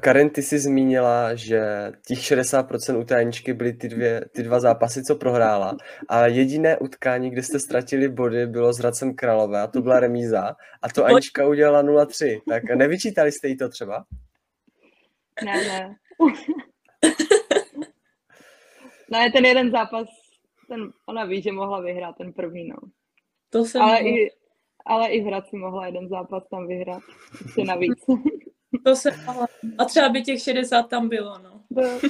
Karen, 0.00 0.30
ty 0.30 0.42
jsi 0.42 0.58
zmínila, 0.58 1.34
že 1.34 1.92
těch 2.06 2.18
60% 2.18 3.00
u 3.00 3.04
tajničky 3.04 3.52
byly 3.52 3.72
ty, 3.72 3.88
dvě, 3.88 4.24
ty 4.34 4.42
dva 4.42 4.60
zápasy, 4.60 5.02
co 5.02 5.16
prohrála. 5.16 5.76
A 6.08 6.26
jediné 6.26 6.78
utkání, 6.78 7.30
kde 7.30 7.42
jste 7.42 7.60
ztratili 7.60 8.08
body, 8.08 8.46
bylo 8.46 8.72
s 8.72 8.78
Hradcem 8.78 9.14
Králové 9.14 9.60
a 9.60 9.66
to 9.66 9.82
byla 9.82 10.00
remíza. 10.00 10.56
A 10.82 10.88
to 10.94 11.04
Anička 11.04 11.48
udělala 11.48 11.82
0-3. 11.82 12.40
Tak 12.48 12.64
nevyčítali 12.64 13.32
jste 13.32 13.48
jí 13.48 13.56
to 13.56 13.68
třeba? 13.68 14.04
Ne, 15.44 15.52
ne. 15.52 15.96
ne, 19.10 19.32
ten 19.32 19.44
jeden 19.44 19.70
zápas, 19.70 20.08
ten, 20.68 20.92
ona 21.06 21.24
ví, 21.24 21.42
že 21.42 21.52
mohla 21.52 21.80
vyhrát 21.80 22.16
ten 22.16 22.32
první, 22.32 22.68
no. 22.68 22.76
To 23.50 23.64
jsem 23.64 23.82
Ale 23.82 23.98
i, 23.98 24.30
ale 24.86 25.08
i 25.08 25.20
v 25.20 25.24
Hradci 25.24 25.56
mohla 25.56 25.86
jeden 25.86 26.08
zápas 26.08 26.48
tam 26.50 26.66
vyhrát. 26.66 27.02
Ještě 27.42 27.64
navíc. 27.64 28.04
To 28.84 28.96
se 28.96 29.10
A 29.78 29.84
třeba 29.84 30.08
by 30.08 30.22
těch 30.22 30.42
60 30.42 30.82
tam 30.82 31.08
bylo, 31.08 31.38
no. 31.38 31.60
To, 31.74 32.08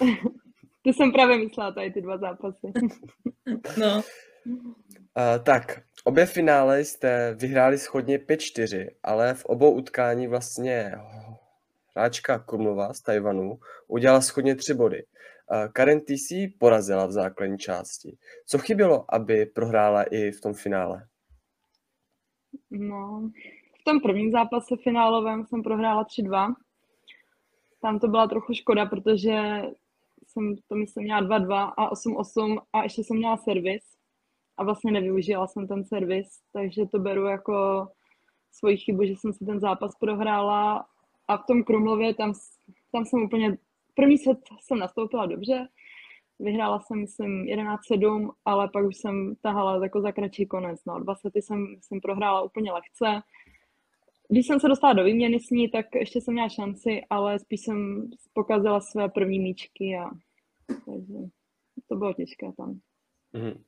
to 0.83 0.90
jsem 0.90 1.12
právě 1.12 1.38
myslela, 1.38 1.73
tady 1.73 1.90
ty 1.90 2.00
dva 2.02 2.18
zápasy. 2.18 2.73
No. 3.78 3.97
Uh, 3.97 5.44
tak, 5.44 5.83
obě 6.04 6.26
finále 6.26 6.85
jste 6.85 7.35
vyhráli 7.35 7.78
schodně 7.78 8.18
5-4, 8.18 8.88
ale 9.02 9.35
v 9.35 9.44
obou 9.44 9.71
utkání 9.71 10.26
vlastně 10.26 10.92
hráčka 11.97 12.38
Kumlova 12.38 12.94
z 12.94 13.00
Tajvanu 13.00 13.59
udělala 13.88 14.21
schodně 14.21 14.54
tři 14.54 14.75
body. 14.75 15.04
Uh, 15.50 15.73
Karen, 15.73 16.00
jsi 16.09 16.54
porazila 16.59 17.06
v 17.06 17.12
základní 17.12 17.59
části. 17.59 18.16
Co 18.47 18.59
chybělo, 18.59 19.14
aby 19.14 19.47
prohrála 19.47 20.02
i 20.02 20.30
v 20.30 20.40
tom 20.40 20.54
finále? 20.54 21.06
No, 22.71 23.30
v 23.84 23.90
tom 23.90 24.00
prvním 24.00 24.30
zápase 24.30 24.76
finálovém 24.76 25.46
jsem 25.46 25.62
prohrála 25.62 26.04
3-2. 26.04 26.54
Tam 27.80 27.98
to 27.98 28.08
byla 28.08 28.26
trochu 28.26 28.54
škoda, 28.54 28.86
protože 28.86 29.62
jsem 30.26 30.56
to 30.68 30.74
myslím 30.74 31.04
měla 31.04 31.22
2-2 31.22 31.72
a 31.76 31.92
8-8 31.92 32.58
a 32.72 32.82
ještě 32.82 33.04
jsem 33.04 33.16
měla 33.16 33.36
servis 33.36 33.82
a 34.56 34.64
vlastně 34.64 34.92
nevyužila 34.92 35.46
jsem 35.46 35.68
ten 35.68 35.84
servis, 35.84 36.40
takže 36.52 36.86
to 36.86 36.98
beru 36.98 37.24
jako 37.24 37.88
svoji 38.52 38.76
chybu, 38.76 39.04
že 39.04 39.12
jsem 39.16 39.32
si 39.32 39.44
ten 39.44 39.60
zápas 39.60 39.94
prohrála. 39.94 40.86
A 41.28 41.36
v 41.36 41.46
tom 41.46 41.62
Krumlově 41.64 42.14
tam, 42.14 42.32
tam 42.92 43.04
jsem 43.04 43.22
úplně, 43.22 43.58
první 43.94 44.18
set 44.18 44.38
jsem 44.60 44.78
nastoupila 44.78 45.26
dobře, 45.26 45.68
vyhrála 46.38 46.80
jsem, 46.80 47.00
myslím, 47.00 47.44
11-7, 47.44 48.30
ale 48.44 48.68
pak 48.68 48.86
už 48.86 48.96
jsem 48.96 49.34
tahala 49.42 49.82
jako 49.82 50.00
za 50.00 50.12
kratší 50.12 50.46
konec, 50.46 50.84
no, 50.84 51.00
dva 51.00 51.14
sety 51.14 51.42
jsem, 51.42 51.76
jsem 51.80 52.00
prohrála 52.00 52.42
úplně 52.42 52.72
lehce, 52.72 53.22
když 54.28 54.47
jsem 54.47 54.61
se 54.61 54.69
dostala 54.69 54.93
do 54.93 55.04
výměny 55.04 55.40
s 55.40 55.50
ní, 55.50 55.69
tak 55.69 55.87
ještě 55.95 56.21
jsem 56.21 56.35
měla 56.35 56.49
šanci, 56.49 57.00
ale 57.11 57.38
spíš 57.38 57.61
jsem 57.61 58.09
pokazila 58.33 58.81
své 58.81 59.09
první 59.09 59.38
míčky 59.38 59.97
a 59.97 60.11
takže 60.66 61.19
to 61.88 61.97
bylo 61.97 62.12
těžké 62.12 62.47
tam. 62.57 62.81
Mm-hmm. 63.35 63.61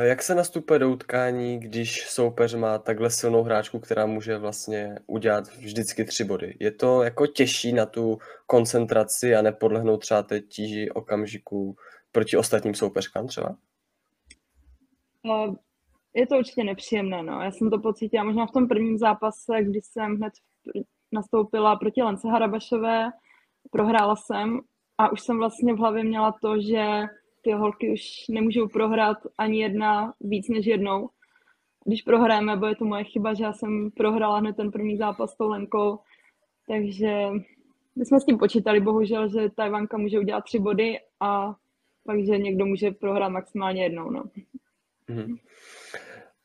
Jak 0.00 0.22
se 0.22 0.34
nastupuje 0.34 0.78
do 0.78 0.90
utkání, 0.90 1.60
když 1.60 2.06
soupeř 2.08 2.54
má 2.54 2.78
takhle 2.78 3.10
silnou 3.10 3.42
hráčku, 3.42 3.78
která 3.78 4.06
může 4.06 4.38
vlastně 4.38 4.94
udělat 5.06 5.48
vždycky 5.56 6.04
tři 6.04 6.24
body? 6.24 6.56
Je 6.60 6.70
to 6.70 7.02
jako 7.02 7.26
těžší 7.26 7.72
na 7.72 7.86
tu 7.86 8.18
koncentraci 8.46 9.34
a 9.34 9.42
nepodlehnout 9.42 10.00
třeba 10.00 10.22
té 10.22 10.40
tíži 10.40 10.90
okamžiku 10.90 11.76
proti 12.12 12.36
ostatním 12.36 12.74
soupeřkám 12.74 13.26
třeba? 13.26 13.56
Je 16.18 16.26
to 16.26 16.38
určitě 16.38 16.64
nepříjemné, 16.64 17.22
no. 17.22 17.40
Já 17.40 17.50
jsem 17.50 17.70
to 17.70 17.78
pocítila 17.78 18.24
možná 18.24 18.46
v 18.46 18.52
tom 18.52 18.68
prvním 18.68 18.98
zápase, 18.98 19.62
kdy 19.62 19.80
jsem 19.82 20.16
hned 20.16 20.32
nastoupila 21.12 21.76
proti 21.76 22.02
Lence 22.02 22.28
Harabašové, 22.28 23.10
prohrála 23.70 24.16
jsem 24.16 24.60
a 24.98 25.12
už 25.12 25.20
jsem 25.20 25.38
vlastně 25.38 25.74
v 25.74 25.78
hlavě 25.78 26.04
měla 26.04 26.34
to, 26.42 26.60
že 26.60 27.02
ty 27.42 27.52
holky 27.52 27.92
už 27.92 28.00
nemůžou 28.30 28.68
prohrát 28.68 29.16
ani 29.38 29.60
jedna 29.62 30.12
víc 30.20 30.48
než 30.48 30.66
jednou. 30.66 31.08
Když 31.84 32.02
prohrajeme, 32.02 32.56
bo 32.56 32.66
je 32.66 32.76
to 32.76 32.84
moje 32.84 33.04
chyba, 33.04 33.34
že 33.34 33.44
já 33.44 33.52
jsem 33.52 33.90
prohrala 33.90 34.38
hned 34.38 34.56
ten 34.56 34.70
první 34.70 34.96
zápas 34.96 35.32
s 35.32 35.36
tou 35.36 35.48
Lenkou, 35.48 35.98
takže 36.68 37.28
my 37.96 38.04
jsme 38.04 38.20
s 38.20 38.24
tím 38.24 38.38
počítali, 38.38 38.80
bohužel, 38.80 39.28
že 39.28 39.50
Tajvanka 39.56 39.98
může 39.98 40.18
udělat 40.18 40.44
tři 40.44 40.58
body 40.58 40.98
a 41.20 41.54
pak, 42.06 42.18
že 42.24 42.38
někdo 42.38 42.66
může 42.66 42.90
prohrát 42.90 43.32
maximálně 43.32 43.82
jednou. 43.82 44.10
No. 44.10 44.24
Mm-hmm. 45.08 45.38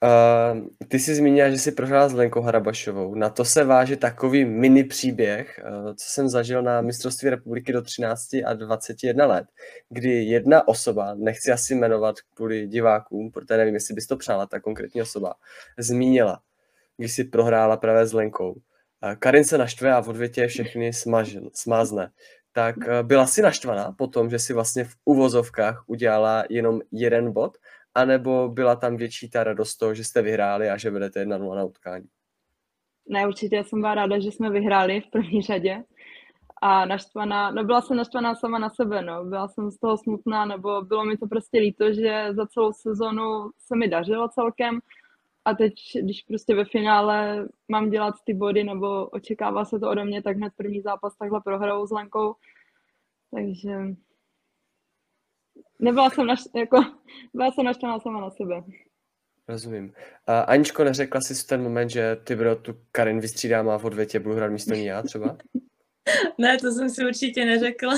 Uh, 0.03 0.67
ty 0.87 0.99
jsi 0.99 1.15
zmínila, 1.15 1.49
že 1.49 1.57
jsi 1.57 1.71
prohrála 1.71 2.09
s 2.09 2.13
Lenkou 2.13 2.41
Harabašovou. 2.41 3.15
Na 3.15 3.29
to 3.29 3.45
se 3.45 3.63
váže 3.63 3.97
takový 3.97 4.45
mini 4.45 4.83
příběh, 4.83 5.61
uh, 5.65 5.93
co 5.93 6.09
jsem 6.09 6.29
zažil 6.29 6.61
na 6.61 6.81
mistrovství 6.81 7.29
republiky 7.29 7.73
do 7.73 7.81
13 7.81 8.33
a 8.45 8.53
21 8.53 9.25
let, 9.25 9.45
kdy 9.89 10.23
jedna 10.23 10.67
osoba, 10.67 11.13
nechci 11.15 11.51
asi 11.51 11.75
jmenovat 11.75 12.15
kvůli 12.35 12.67
divákům, 12.67 13.31
protože 13.31 13.57
nevím, 13.57 13.73
jestli 13.73 13.93
bys 13.93 14.07
to 14.07 14.17
přála, 14.17 14.45
ta 14.45 14.59
konkrétní 14.59 15.01
osoba, 15.01 15.33
zmínila, 15.77 16.39
když 16.97 17.13
si 17.13 17.23
prohrála 17.23 17.77
právě 17.77 18.05
s 18.05 18.13
Lenkou. 18.13 18.51
Uh, 18.51 18.59
Karin 19.19 19.43
se 19.43 19.57
naštve 19.57 19.93
a 19.93 20.01
v 20.01 20.09
odvětě 20.09 20.47
všechny 20.47 20.93
smažen, 20.93 21.49
smázne. 21.53 22.11
Tak 22.51 22.77
uh, 22.77 22.83
byla 23.01 23.27
si 23.27 23.41
naštvaná 23.41 23.91
po 23.97 24.07
tom, 24.07 24.29
že 24.29 24.39
si 24.39 24.53
vlastně 24.53 24.83
v 24.83 24.95
uvozovkách 25.05 25.83
udělala 25.87 26.43
jenom 26.49 26.81
jeden 26.91 27.31
bod 27.31 27.57
anebo 27.95 28.49
byla 28.49 28.75
tam 28.75 28.97
větší 28.97 29.29
ta 29.29 29.43
radost 29.43 29.77
toho, 29.77 29.93
že 29.93 30.03
jste 30.03 30.21
vyhráli 30.21 30.69
a 30.69 30.77
že 30.77 30.89
vedete 30.89 31.25
1-0 31.25 31.55
na 31.55 31.63
utkání? 31.63 32.05
Ne, 33.09 33.27
určitě 33.27 33.63
jsem 33.63 33.81
byla 33.81 33.95
ráda, 33.95 34.19
že 34.19 34.31
jsme 34.31 34.49
vyhráli 34.49 35.01
v 35.01 35.11
první 35.11 35.41
řadě 35.41 35.83
a 36.61 36.85
naštvaná, 36.85 37.51
no 37.51 37.63
byla 37.63 37.81
jsem 37.81 37.97
naštvaná 37.97 38.35
sama 38.35 38.59
na 38.59 38.69
sebe, 38.69 39.01
no. 39.01 39.25
Byla 39.25 39.47
jsem 39.47 39.71
z 39.71 39.79
toho 39.79 39.97
smutná, 39.97 40.45
nebo 40.45 40.81
bylo 40.81 41.05
mi 41.05 41.17
to 41.17 41.27
prostě 41.27 41.59
líto, 41.59 41.93
že 41.93 42.27
za 42.31 42.47
celou 42.47 42.73
sezonu 42.73 43.51
se 43.57 43.75
mi 43.75 43.87
dařilo 43.87 44.29
celkem 44.29 44.79
a 45.45 45.53
teď, 45.53 45.73
když 46.01 46.21
prostě 46.21 46.55
ve 46.55 46.65
finále 46.65 47.47
mám 47.67 47.89
dělat 47.89 48.15
ty 48.25 48.33
body, 48.33 48.63
nebo 48.63 49.05
očekává 49.05 49.65
se 49.65 49.79
to 49.79 49.89
ode 49.89 50.05
mě, 50.05 50.21
tak 50.21 50.37
hned 50.37 50.53
první 50.57 50.81
zápas 50.81 51.17
takhle 51.17 51.41
prohrou 51.41 51.87
s 51.87 51.91
Lenkou, 51.91 52.35
takže 53.35 53.79
nebyla 55.83 56.09
jsem, 56.09 56.25
naš, 56.25 56.39
jako, 56.55 56.77
byla 57.33 57.51
jsem 57.51 57.65
naštvaná 57.65 57.99
sama 57.99 58.21
na 58.21 58.29
sebe. 58.29 58.63
Rozumím. 59.47 59.93
A 60.27 60.39
Aničko, 60.39 60.83
neřekla 60.83 61.21
jsi 61.21 61.35
v 61.35 61.43
ten 61.43 61.63
moment, 61.63 61.89
že 61.89 62.17
ty 62.23 62.35
bro 62.35 62.55
tu 62.55 62.75
Karin 62.91 63.19
vystřídám 63.19 63.69
a 63.69 63.77
v 63.77 63.85
odvětě 63.85 64.19
budu 64.19 64.35
hrát 64.35 64.51
místo 64.51 64.73
ní 64.73 64.85
já 64.85 65.01
třeba? 65.01 65.37
ne, 66.37 66.57
to 66.57 66.71
jsem 66.71 66.89
si 66.89 67.05
určitě 67.05 67.45
neřekla. 67.45 67.93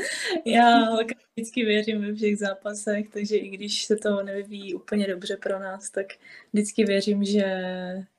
já 0.44 0.96
vždycky 1.36 1.64
věřím 1.64 2.00
ve 2.00 2.14
všech 2.14 2.38
zápasech, 2.38 3.08
takže 3.08 3.36
i 3.36 3.48
když 3.48 3.84
se 3.84 3.96
to 3.96 4.22
nevyvíjí 4.22 4.74
úplně 4.74 5.06
dobře 5.06 5.36
pro 5.36 5.58
nás, 5.58 5.90
tak 5.90 6.06
vždycky 6.52 6.84
věřím, 6.84 7.24
že 7.24 7.44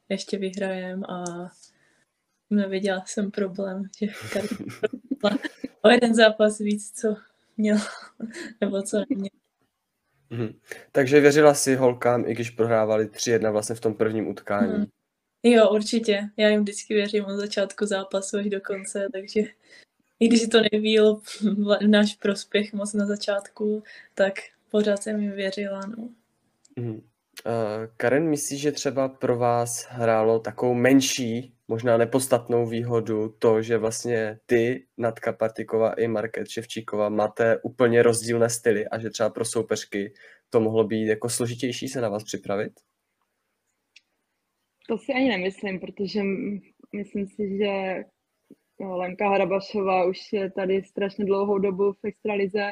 ještě 0.09 0.37
vyhrajem 0.37 1.03
a 1.03 1.23
neviděla 2.49 3.03
jsem 3.05 3.31
problém, 3.31 3.83
že 3.99 4.07
Karin 4.33 4.67
o 5.81 5.89
jeden 5.89 6.15
zápas 6.15 6.57
víc, 6.57 6.91
co 7.01 7.15
měl, 7.57 7.77
nebo 8.61 8.81
co 8.81 9.03
neměl. 9.09 9.29
Mhm. 10.29 10.59
Takže 10.91 11.19
věřila 11.19 11.53
si 11.53 11.75
holkám, 11.75 12.27
i 12.27 12.33
když 12.33 12.49
prohrávali 12.49 13.05
3-1 13.05 13.51
vlastně 13.51 13.75
v 13.75 13.79
tom 13.79 13.93
prvním 13.93 14.27
utkání. 14.27 14.73
Hmm. 14.73 14.85
Jo, 15.43 15.69
určitě. 15.69 16.29
Já 16.37 16.49
jim 16.49 16.61
vždycky 16.61 16.93
věřím 16.93 17.25
od 17.25 17.37
začátku 17.37 17.85
zápasu 17.85 18.37
až 18.37 18.45
do 18.45 18.61
konce, 18.61 19.07
takže 19.13 19.41
i 20.19 20.27
když 20.27 20.47
to 20.47 20.57
nevíl 20.71 21.15
v 21.15 21.87
náš 21.87 22.15
prospěch 22.15 22.73
moc 22.73 22.93
na 22.93 23.05
začátku, 23.05 23.83
tak 24.13 24.33
pořád 24.71 25.03
jsem 25.03 25.21
jim 25.21 25.31
věřila. 25.31 25.81
No. 25.85 26.09
Hmm. 26.77 27.01
Uh, 27.47 27.87
Karen, 27.97 28.29
myslíš, 28.29 28.61
že 28.61 28.71
třeba 28.71 29.09
pro 29.09 29.37
vás 29.37 29.85
hrálo 29.89 30.39
takovou 30.39 30.73
menší 30.73 31.55
možná 31.67 31.97
nepodstatnou 31.97 32.65
výhodu 32.65 33.29
to, 33.39 33.61
že 33.61 33.77
vlastně 33.77 34.39
ty, 34.45 34.87
Natka 34.97 35.33
Partikova 35.33 35.93
i 35.93 36.07
Market 36.07 36.47
Ševčíková 36.47 37.09
máte 37.09 37.59
úplně 37.63 38.03
rozdílné 38.03 38.49
styly 38.49 38.87
a 38.87 38.99
že 38.99 39.09
třeba 39.09 39.29
pro 39.29 39.45
soupeřky 39.45 40.13
to 40.49 40.59
mohlo 40.59 40.83
být 40.83 41.07
jako 41.07 41.29
složitější 41.29 41.87
se 41.87 42.01
na 42.01 42.09
vás 42.09 42.23
připravit? 42.23 42.73
To 44.87 44.97
si 44.97 45.13
ani 45.13 45.29
nemyslím, 45.29 45.79
protože 45.79 46.21
myslím 46.95 47.27
si, 47.27 47.57
že 47.57 48.03
no, 48.79 48.97
Lenka 48.97 49.29
Harabašová 49.29 50.05
už 50.05 50.33
je 50.33 50.51
tady 50.51 50.83
strašně 50.83 51.25
dlouhou 51.25 51.59
dobu 51.59 51.93
v 51.93 52.05
extralize, 52.05 52.71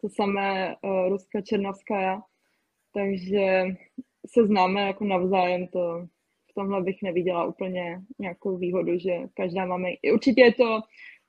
to 0.00 0.08
samé 0.08 0.76
uh, 0.82 1.08
Ruska 1.08 1.40
Černovská, 1.40 2.22
takže 2.94 3.64
se 4.26 4.46
známe 4.46 4.80
jako 4.80 5.04
navzájem, 5.04 5.66
to 5.66 6.08
tomhle 6.54 6.82
bych 6.82 7.02
neviděla 7.02 7.44
úplně 7.44 8.00
nějakou 8.18 8.56
výhodu, 8.56 8.98
že 8.98 9.18
každá 9.34 9.66
máme... 9.66 9.88
Určitě 10.12 10.40
je 10.40 10.54
to, 10.54 10.80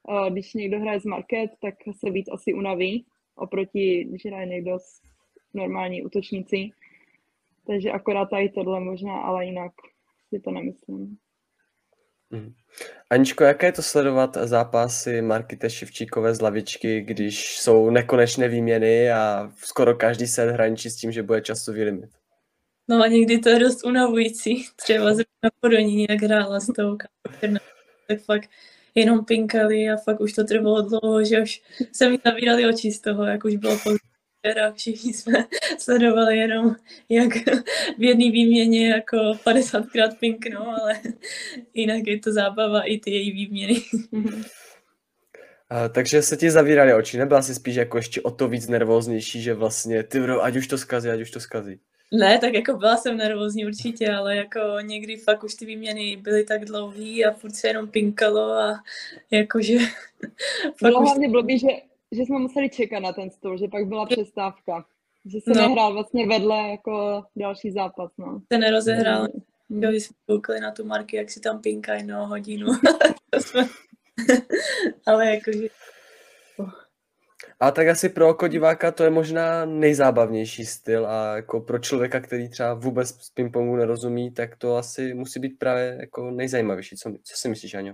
eh, 0.09 0.31
když 0.31 0.53
někdo 0.53 0.79
hraje 0.79 0.99
z 0.99 1.05
market, 1.05 1.51
tak 1.61 1.75
se 1.99 2.11
víc 2.11 2.27
asi 2.31 2.53
unaví, 2.53 3.05
oproti, 3.35 4.03
když 4.03 4.25
hraje 4.25 4.45
někdo 4.45 4.79
s 4.79 5.01
normální 5.53 6.03
útočníci. 6.03 6.69
Takže 7.67 7.91
akorát 7.91 8.25
tady 8.25 8.49
tohle 8.49 8.79
možná, 8.79 9.17
ale 9.17 9.45
jinak 9.45 9.71
si 10.29 10.39
to 10.39 10.51
nemyslím. 10.51 11.17
Hmm. 12.31 12.53
Aničko, 13.09 13.43
jaké 13.43 13.65
je 13.65 13.71
to 13.71 13.81
sledovat 13.81 14.37
zápasy 14.37 15.21
Markite 15.21 15.69
Šivčíkové 15.69 16.35
z 16.35 16.41
lavičky, 16.41 17.01
když 17.01 17.57
jsou 17.57 17.89
nekonečné 17.89 18.47
výměny 18.47 19.11
a 19.11 19.51
skoro 19.55 19.95
každý 19.95 20.27
set 20.27 20.51
hraničí 20.51 20.89
s 20.89 20.95
tím, 20.95 21.11
že 21.11 21.23
bude 21.23 21.41
časový 21.41 21.83
limit? 21.83 22.09
No 22.87 23.03
a 23.03 23.07
někdy 23.07 23.39
to 23.39 23.49
je 23.49 23.59
dost 23.59 23.85
unavující. 23.85 24.65
Třeba 24.75 25.09
na 25.13 25.49
Podoní, 25.59 26.05
jak 26.09 26.21
hrála 26.21 26.59
s 26.59 26.73
tou 26.73 26.97
tak 28.07 28.21
fakt 28.21 28.49
jenom 28.95 29.25
pinkali 29.25 29.89
a 29.89 29.97
fakt 29.97 30.21
už 30.21 30.33
to 30.33 30.43
trvalo 30.43 30.81
dlouho, 30.81 31.23
že 31.23 31.41
už 31.41 31.61
se 31.91 32.09
mi 32.09 32.19
zavírali 32.25 32.65
oči 32.65 32.91
z 32.91 33.01
toho, 33.01 33.23
jak 33.23 33.45
už 33.45 33.55
bylo 33.55 33.77
pozdě 33.83 33.99
a 34.61 34.71
všichni 34.71 35.13
jsme 35.13 35.45
sledovali 35.79 36.37
jenom, 36.37 36.75
jak 37.09 37.33
v 37.97 38.03
jedné 38.03 38.31
výměně 38.31 38.89
jako 38.89 39.17
50krát 39.17 40.17
pinknou, 40.19 40.67
ale 40.67 41.01
jinak 41.73 42.07
je 42.07 42.19
to 42.19 42.31
zábava 42.31 42.81
i 42.81 42.97
ty 42.97 43.11
její 43.11 43.31
výměny. 43.31 43.81
A, 45.69 45.89
takže 45.89 46.21
se 46.21 46.37
ti 46.37 46.51
zavírali 46.51 46.93
oči, 46.93 47.17
nebyla 47.17 47.41
jsi 47.41 47.55
spíš 47.55 47.75
jako 47.75 47.97
ještě 47.97 48.21
o 48.21 48.31
to 48.31 48.47
víc 48.47 48.67
nervóznější, 48.67 49.41
že 49.41 49.53
vlastně 49.53 50.03
ty 50.03 50.19
bro, 50.19 50.43
ať 50.43 50.55
už 50.55 50.67
to 50.67 50.77
zkazí, 50.77 51.09
ať 51.09 51.21
už 51.21 51.31
to 51.31 51.39
zkazí. 51.39 51.79
Ne, 52.13 52.37
tak 52.39 52.53
jako 52.53 52.73
byla 52.73 52.97
jsem 52.97 53.17
nervózní 53.17 53.65
určitě, 53.65 54.11
ale 54.13 54.35
jako 54.35 54.59
někdy 54.81 55.17
fakt 55.17 55.43
už 55.43 55.55
ty 55.55 55.65
výměny 55.65 56.15
byly 56.17 56.43
tak 56.43 56.65
dlouhý 56.65 57.25
a 57.25 57.33
furt 57.33 57.55
se 57.55 57.67
jenom 57.67 57.87
pinkalo 57.87 58.51
a 58.51 58.83
jakože... 59.31 59.73
Bylo 60.81 60.99
už... 61.01 61.05
hlavně 61.05 61.29
blbý, 61.29 61.59
že, 61.59 61.67
že 62.11 62.21
jsme 62.21 62.39
museli 62.39 62.69
čekat 62.69 62.99
na 62.99 63.13
ten 63.13 63.29
stůl, 63.31 63.57
že 63.57 63.67
pak 63.67 63.87
byla 63.87 64.05
přestávka. 64.05 64.85
Že 65.25 65.41
se 65.41 65.49
No. 65.55 65.67
nehrál 65.67 65.93
vlastně 65.93 66.27
vedle 66.27 66.57
jako 66.69 67.23
další 67.35 67.71
zápas, 67.71 68.11
no. 68.17 68.41
Se 68.53 68.57
nerozehrál, 68.59 69.27
Mm. 69.69 69.83
jo, 69.83 69.89
když 69.89 70.03
jsme 70.03 70.15
koukali 70.27 70.59
na 70.59 70.71
tu 70.71 70.85
marky, 70.85 71.17
jak 71.17 71.29
si 71.29 71.39
tam 71.39 71.61
pinkají 71.61 72.03
no 72.03 72.27
hodinu. 72.27 72.67
jsme... 73.39 73.67
Ale 75.05 75.29
jakože, 75.35 75.67
A 77.59 77.71
tak 77.71 77.87
asi 77.87 78.09
pro 78.09 78.29
oko 78.29 78.47
diváka 78.47 78.91
to 78.91 79.03
je 79.03 79.09
možná 79.09 79.65
nejzábavnější 79.65 80.65
styl 80.65 81.07
a 81.07 81.35
jako 81.35 81.61
pro 81.61 81.79
člověka, 81.79 82.19
který 82.19 82.49
třeba 82.49 82.73
vůbec 82.73 83.09
z 83.09 83.29
pingpongu 83.29 83.75
nerozumí, 83.75 84.31
tak 84.31 84.55
to 84.55 84.77
asi 84.77 85.13
musí 85.13 85.39
být 85.39 85.59
právě 85.59 85.97
jako 85.99 86.31
nejzajímavější. 86.31 86.95
Co, 86.95 87.11
co 87.23 87.37
si 87.37 87.49
myslíš, 87.49 87.73
Aňo? 87.73 87.93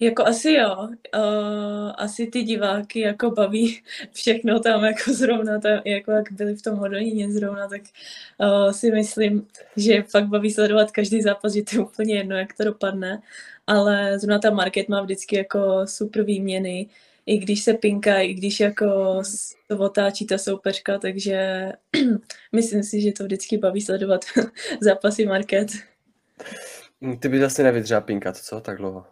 jako 0.00 0.26
asi 0.26 0.52
jo, 0.52 0.88
uh, 1.14 1.92
asi 1.96 2.26
ty 2.26 2.42
diváky 2.42 3.00
jako 3.00 3.30
baví 3.30 3.82
všechno 4.12 4.60
tam 4.60 4.84
jako 4.84 5.12
zrovna, 5.12 5.60
tam, 5.60 5.80
jako 5.84 6.10
jak 6.10 6.32
byli 6.32 6.54
v 6.56 6.62
tom 6.62 6.76
Hodoníně 6.76 7.32
zrovna, 7.32 7.68
tak 7.68 7.82
uh, 8.38 8.70
si 8.70 8.90
myslím, 8.90 9.46
že 9.76 10.02
fakt 10.02 10.26
baví 10.26 10.50
sledovat 10.50 10.90
každý 10.90 11.22
zápas, 11.22 11.52
že 11.52 11.62
to 11.62 11.76
je 11.76 11.80
úplně 11.80 12.14
jedno, 12.14 12.36
jak 12.36 12.52
to 12.56 12.64
dopadne, 12.64 13.22
ale 13.66 14.18
zrovna 14.18 14.38
ta 14.38 14.50
market 14.50 14.88
má 14.88 15.02
vždycky 15.02 15.36
jako 15.36 15.86
super 15.86 16.22
výměny, 16.22 16.86
i 17.26 17.38
když 17.38 17.64
se 17.64 17.74
pinká, 17.74 18.18
i 18.18 18.34
když 18.34 18.60
jako 18.60 18.86
to 19.68 19.78
otáčí 19.78 20.26
ta 20.26 20.38
soupeřka, 20.38 20.98
takže 20.98 21.68
myslím 22.52 22.82
si, 22.82 23.00
že 23.00 23.12
to 23.12 23.24
vždycky 23.24 23.58
baví 23.58 23.80
sledovat 23.80 24.20
zápasy 24.80 25.26
market. 25.26 25.68
Hm, 27.00 27.16
Ty 27.16 27.28
bys 27.28 27.42
asi 27.42 27.62
nevydržela 27.62 28.00
pinkat, 28.00 28.36
co? 28.36 28.60
Tak 28.60 28.78
dlouho. 28.78 29.04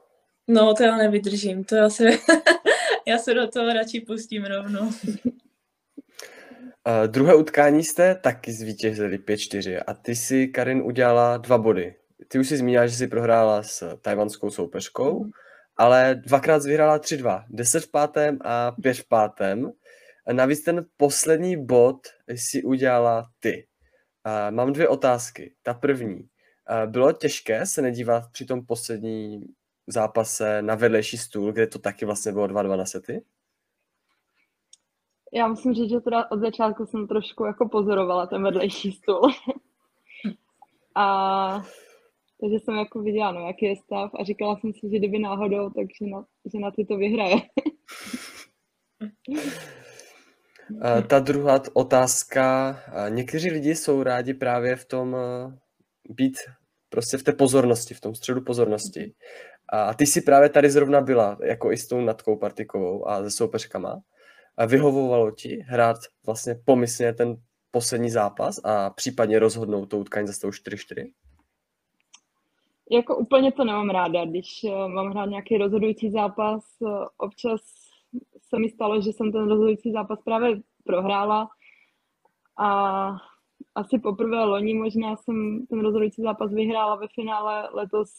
No, 0.48 0.74
to 0.74 0.82
já 0.82 0.96
nevydržím, 0.96 1.64
to 1.64 1.76
já 1.76 1.90
se, 1.90 2.04
já 3.06 3.18
se 3.18 3.34
do 3.34 3.48
toho 3.48 3.72
radši 3.72 4.00
pustím 4.00 4.44
rovnou. 4.44 4.90
Uh, 6.86 7.06
druhé 7.06 7.34
utkání 7.34 7.84
jste 7.84 8.14
taky 8.14 8.52
zvítězili 8.52 9.18
5-4 9.18 9.82
a 9.86 9.94
ty 9.94 10.16
si, 10.16 10.48
Karin, 10.48 10.82
udělala 10.82 11.36
dva 11.36 11.58
body. 11.58 11.94
Ty 12.28 12.38
už 12.38 12.48
si 12.48 12.56
zmínila, 12.56 12.86
že 12.86 12.96
jsi 12.96 13.06
prohrála 13.06 13.62
s 13.62 13.96
tajvanskou 13.96 14.50
soupeřkou, 14.50 15.30
ale 15.76 16.14
dvakrát 16.14 16.62
vyhrála 16.62 16.98
3-2. 16.98 17.44
10 17.48 17.84
v 17.84 17.90
pátém 17.90 18.38
a 18.44 18.72
5 18.82 18.94
v 18.94 19.08
pátém. 19.08 19.72
A 20.26 20.32
navíc 20.32 20.64
ten 20.64 20.86
poslední 20.96 21.66
bod 21.66 21.96
si 22.34 22.62
udělala 22.62 23.30
ty. 23.40 23.66
Uh, 24.26 24.54
mám 24.54 24.72
dvě 24.72 24.88
otázky. 24.88 25.54
Ta 25.62 25.74
první. 25.74 26.14
Uh, 26.14 26.90
bylo 26.90 27.12
těžké 27.12 27.66
se 27.66 27.82
nedívat 27.82 28.24
při 28.32 28.44
tom 28.44 28.66
posledním 28.66 29.44
zápase 29.86 30.62
na 30.62 30.74
vedlejší 30.74 31.18
stůl, 31.18 31.52
kde 31.52 31.66
to 31.66 31.78
taky 31.78 32.04
vlastně 32.04 32.32
bylo 32.32 32.46
2-2 32.46 32.76
na 32.76 32.86
sety? 32.86 33.24
Já 35.32 35.48
musím 35.48 35.74
říct, 35.74 35.90
že 35.90 36.00
teda 36.00 36.30
od 36.30 36.40
začátku 36.40 36.86
jsem 36.86 37.08
trošku 37.08 37.44
jako 37.44 37.68
pozorovala 37.68 38.26
ten 38.26 38.42
vedlejší 38.42 38.92
stůl. 38.92 39.20
a 40.94 41.64
takže 42.40 42.58
jsem 42.58 42.74
jako 42.74 43.02
viděla, 43.02 43.32
no, 43.32 43.46
jaký 43.46 43.66
je 43.66 43.76
stav 43.76 44.10
a 44.14 44.24
říkala 44.24 44.56
jsem 44.56 44.72
si, 44.72 44.80
že 44.90 44.98
kdyby 44.98 45.18
náhodou, 45.18 45.70
takže 45.70 46.06
na, 46.06 46.24
že 46.52 46.58
na 46.58 46.70
ty 46.70 46.84
to 46.84 46.96
vyhraje. 46.96 47.36
Ta 51.08 51.18
druhá 51.18 51.62
otázka. 51.72 52.76
Někteří 53.08 53.50
lidi 53.50 53.74
jsou 53.74 54.02
rádi 54.02 54.34
právě 54.34 54.76
v 54.76 54.84
tom 54.84 55.16
eh, 55.16 55.58
být 56.08 56.38
prostě 56.88 57.18
v 57.18 57.22
té 57.22 57.32
pozornosti, 57.32 57.94
v 57.94 58.00
tom 58.00 58.14
středu 58.14 58.40
pozornosti. 58.40 59.14
A 59.72 59.94
ty 59.94 60.06
si 60.06 60.20
právě 60.20 60.48
tady 60.48 60.70
zrovna 60.70 61.00
byla, 61.00 61.38
jako 61.42 61.72
i 61.72 61.76
s 61.76 61.88
tou 61.88 62.00
Natkou 62.00 62.36
Partikovou 62.36 63.08
a 63.08 63.22
se 63.22 63.30
soupeřkama. 63.30 64.00
A 64.56 64.66
vyhovovalo 64.66 65.30
ti 65.30 65.64
hrát 65.66 65.96
vlastně 66.26 66.54
pomyslně 66.64 67.12
ten 67.12 67.36
poslední 67.70 68.10
zápas 68.10 68.60
a 68.64 68.90
případně 68.90 69.38
rozhodnout 69.38 69.86
to 69.86 69.98
utkání 69.98 70.26
za 70.26 70.32
tou 70.40 70.50
4-4? 70.50 71.10
Jako 72.90 73.16
úplně 73.16 73.52
to 73.52 73.64
nemám 73.64 73.90
ráda, 73.90 74.24
když 74.24 74.64
eh, 74.64 74.88
mám 74.88 75.06
hrát 75.10 75.26
nějaký 75.26 75.58
rozhodující 75.58 76.10
zápas. 76.10 76.64
eh, 76.82 77.06
Občas 77.18 77.60
se 78.48 78.58
mi 78.58 78.68
stalo, 78.70 79.00
že 79.00 79.12
jsem 79.12 79.32
ten 79.32 79.48
rozhodující 79.48 79.92
zápas 79.92 80.22
právě 80.22 80.60
prohrála 80.84 81.48
a 82.58 83.10
asi 83.74 83.98
poprvé 83.98 84.44
loni 84.44 84.74
možná 84.74 85.16
jsem 85.16 85.66
ten 85.66 85.80
rozhodující 85.80 86.22
zápas 86.22 86.52
vyhrála 86.54 86.96
ve 86.96 87.08
finále, 87.08 87.68
letos, 87.72 88.10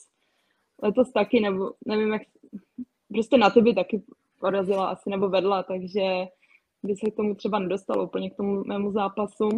letos 0.84 1.12
taky, 1.12 1.40
nebo 1.40 1.72
nevím 1.86 2.14
jak, 2.14 2.22
prostě 3.14 3.38
na 3.38 3.50
tebe 3.50 3.74
taky 3.74 4.04
porazila 4.40 4.88
asi 4.90 5.10
nebo 5.10 5.30
vedla, 5.30 5.64
takže 5.64 6.28
by 6.84 6.96
se 6.96 7.12
k 7.12 7.16
tomu 7.16 7.36
třeba 7.36 7.60
nedostalo 7.60 8.04
úplně 8.06 8.30
k 8.30 8.36
tomu 8.38 8.64
mému 8.64 8.92
zápasu, 8.92 9.50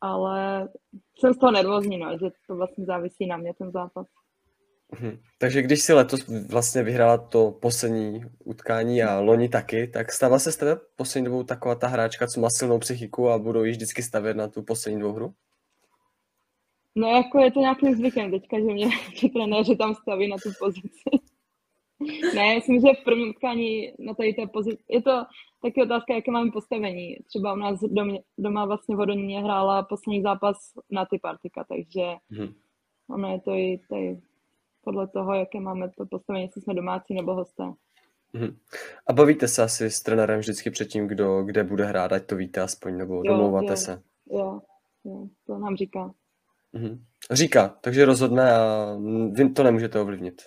ale 0.00 0.68
jsem 1.20 1.34
z 1.34 1.38
toho 1.38 1.52
nervózní, 1.52 1.98
no, 1.98 2.18
že 2.18 2.30
to 2.46 2.56
vlastně 2.56 2.84
závisí 2.84 3.26
na 3.26 3.36
mě 3.36 3.54
ten 3.54 3.70
zápas. 3.70 4.06
Mhm. 4.92 5.18
Takže 5.38 5.62
když 5.62 5.82
si 5.82 5.92
letos 5.92 6.26
vlastně 6.48 6.82
vyhrála 6.82 7.18
to 7.18 7.50
poslední 7.50 8.24
utkání 8.44 9.02
a 9.02 9.20
loni 9.20 9.48
taky, 9.48 9.86
tak 9.86 10.12
stává 10.12 10.38
se 10.38 10.52
z 10.52 10.56
tebe 10.56 10.76
poslední 10.96 11.24
dobou 11.24 11.42
taková 11.42 11.74
ta 11.74 11.86
hráčka, 11.86 12.26
co 12.26 12.40
má 12.40 12.50
silnou 12.50 12.78
psychiku 12.78 13.30
a 13.30 13.38
budou 13.38 13.64
již 13.64 13.76
vždycky 13.76 14.02
stavět 14.02 14.36
na 14.36 14.48
tu 14.48 14.62
poslední 14.62 15.00
dvou 15.00 15.12
hru? 15.12 15.34
No 16.96 17.08
jako 17.08 17.38
je 17.38 17.50
to 17.50 17.60
nějakým 17.60 17.94
zvykem 17.94 18.30
teďka, 18.30 18.58
že 18.58 18.64
mě 18.64 18.88
že 19.14 19.28
trenéři 19.28 19.76
tam 19.76 19.94
staví 19.94 20.28
na 20.28 20.36
tu 20.42 20.50
pozici. 20.58 21.30
Ne, 22.34 22.54
myslím, 22.54 22.80
že 22.80 22.86
v 23.00 23.04
prvním 23.04 23.30
utkání 23.30 23.92
na 23.98 24.14
tady 24.14 24.32
té 24.34 24.46
pozici, 24.46 24.78
je 24.88 25.02
to 25.02 25.10
taky 25.62 25.82
otázka, 25.82 26.14
jaké 26.14 26.30
máme 26.30 26.50
postavení. 26.50 27.16
Třeba 27.26 27.52
u 27.52 27.56
nás 27.56 27.80
doma, 27.80 28.14
doma 28.38 28.64
vlastně 28.66 28.94
v 28.94 28.98
Hodoníně 28.98 29.40
hrála 29.40 29.82
poslední 29.82 30.22
zápas 30.22 30.56
na 30.90 31.06
ty 31.06 31.18
partika, 31.18 31.64
takže 31.68 32.02
Mhm. 32.30 32.54
ono 33.10 33.32
je 33.32 33.40
to 33.40 33.50
i 33.50 33.80
tady 33.90 34.18
podle 34.84 35.08
toho, 35.08 35.34
jaké 35.34 35.60
máme 35.60 35.90
to 35.90 36.06
postavení, 36.06 36.44
jestli 36.44 36.60
jsme 36.62 36.74
domácí 36.74 37.14
nebo 37.14 37.34
hosté. 37.34 37.64
Mhm. 38.32 38.56
A 39.06 39.12
bavíte 39.12 39.48
se 39.48 39.62
asi 39.62 39.90
s 39.90 40.02
trenérem 40.02 40.40
vždycky 40.40 40.70
předtím, 40.70 41.06
kdo 41.06 41.42
kde 41.42 41.64
bude 41.64 41.84
hrát, 41.84 42.12
ať 42.12 42.26
to 42.26 42.36
víte 42.36 42.60
aspoň, 42.60 42.96
nebo 42.96 43.14
Jo, 43.14 43.22
domlouváte 43.22 43.72
jo. 43.72 43.76
se. 43.76 44.02
Jo, 44.30 44.60
jo, 45.04 45.26
to 45.46 45.58
nám 45.58 45.76
říká. 45.76 46.14
Mhm. 46.72 47.04
Říká, 47.30 47.68
takže 47.68 48.04
rozhodne 48.04 48.52
a 48.52 48.86
vy 49.32 49.50
to 49.50 49.62
nemůžete 49.62 50.00
ovlivnit. 50.00 50.42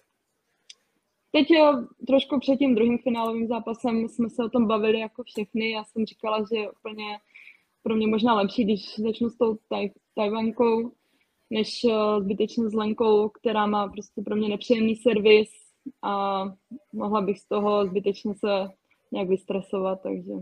Teď 1.35 1.47
trošku 2.07 2.39
před 2.39 2.57
tím 2.57 2.75
druhým 2.75 2.97
finálovým 2.97 3.47
zápasem 3.47 4.09
jsme 4.09 4.29
se 4.29 4.45
o 4.45 4.49
tom 4.49 4.67
bavili 4.67 4.99
jako 4.99 5.23
všechny. 5.23 5.71
Já 5.71 5.83
jsem 5.83 6.05
říkala, 6.05 6.39
že 6.39 6.57
je 6.59 6.71
úplně 6.71 7.17
pro 7.83 7.95
mě 7.95 8.07
možná 8.07 8.33
lepší, 8.33 8.63
když 8.63 8.99
začnu 8.99 9.29
s 9.29 9.37
tou 9.37 9.57
taj, 9.69 9.89
Tajvankou, 10.15 10.91
než 11.49 11.83
uh, 11.83 12.23
zbytečně 12.23 12.69
s 12.69 12.73
Lenkou, 12.73 13.29
která 13.29 13.65
má 13.67 13.87
prostě 13.87 14.21
pro 14.21 14.35
mě 14.35 14.49
nepříjemný 14.49 14.95
servis 14.95 15.49
a 16.01 16.43
mohla 16.93 17.21
bych 17.21 17.39
z 17.39 17.47
toho 17.47 17.85
zbytečně 17.85 18.35
se 18.35 18.69
nějak 19.11 19.27
vystresovat, 19.29 20.01
takže 20.03 20.33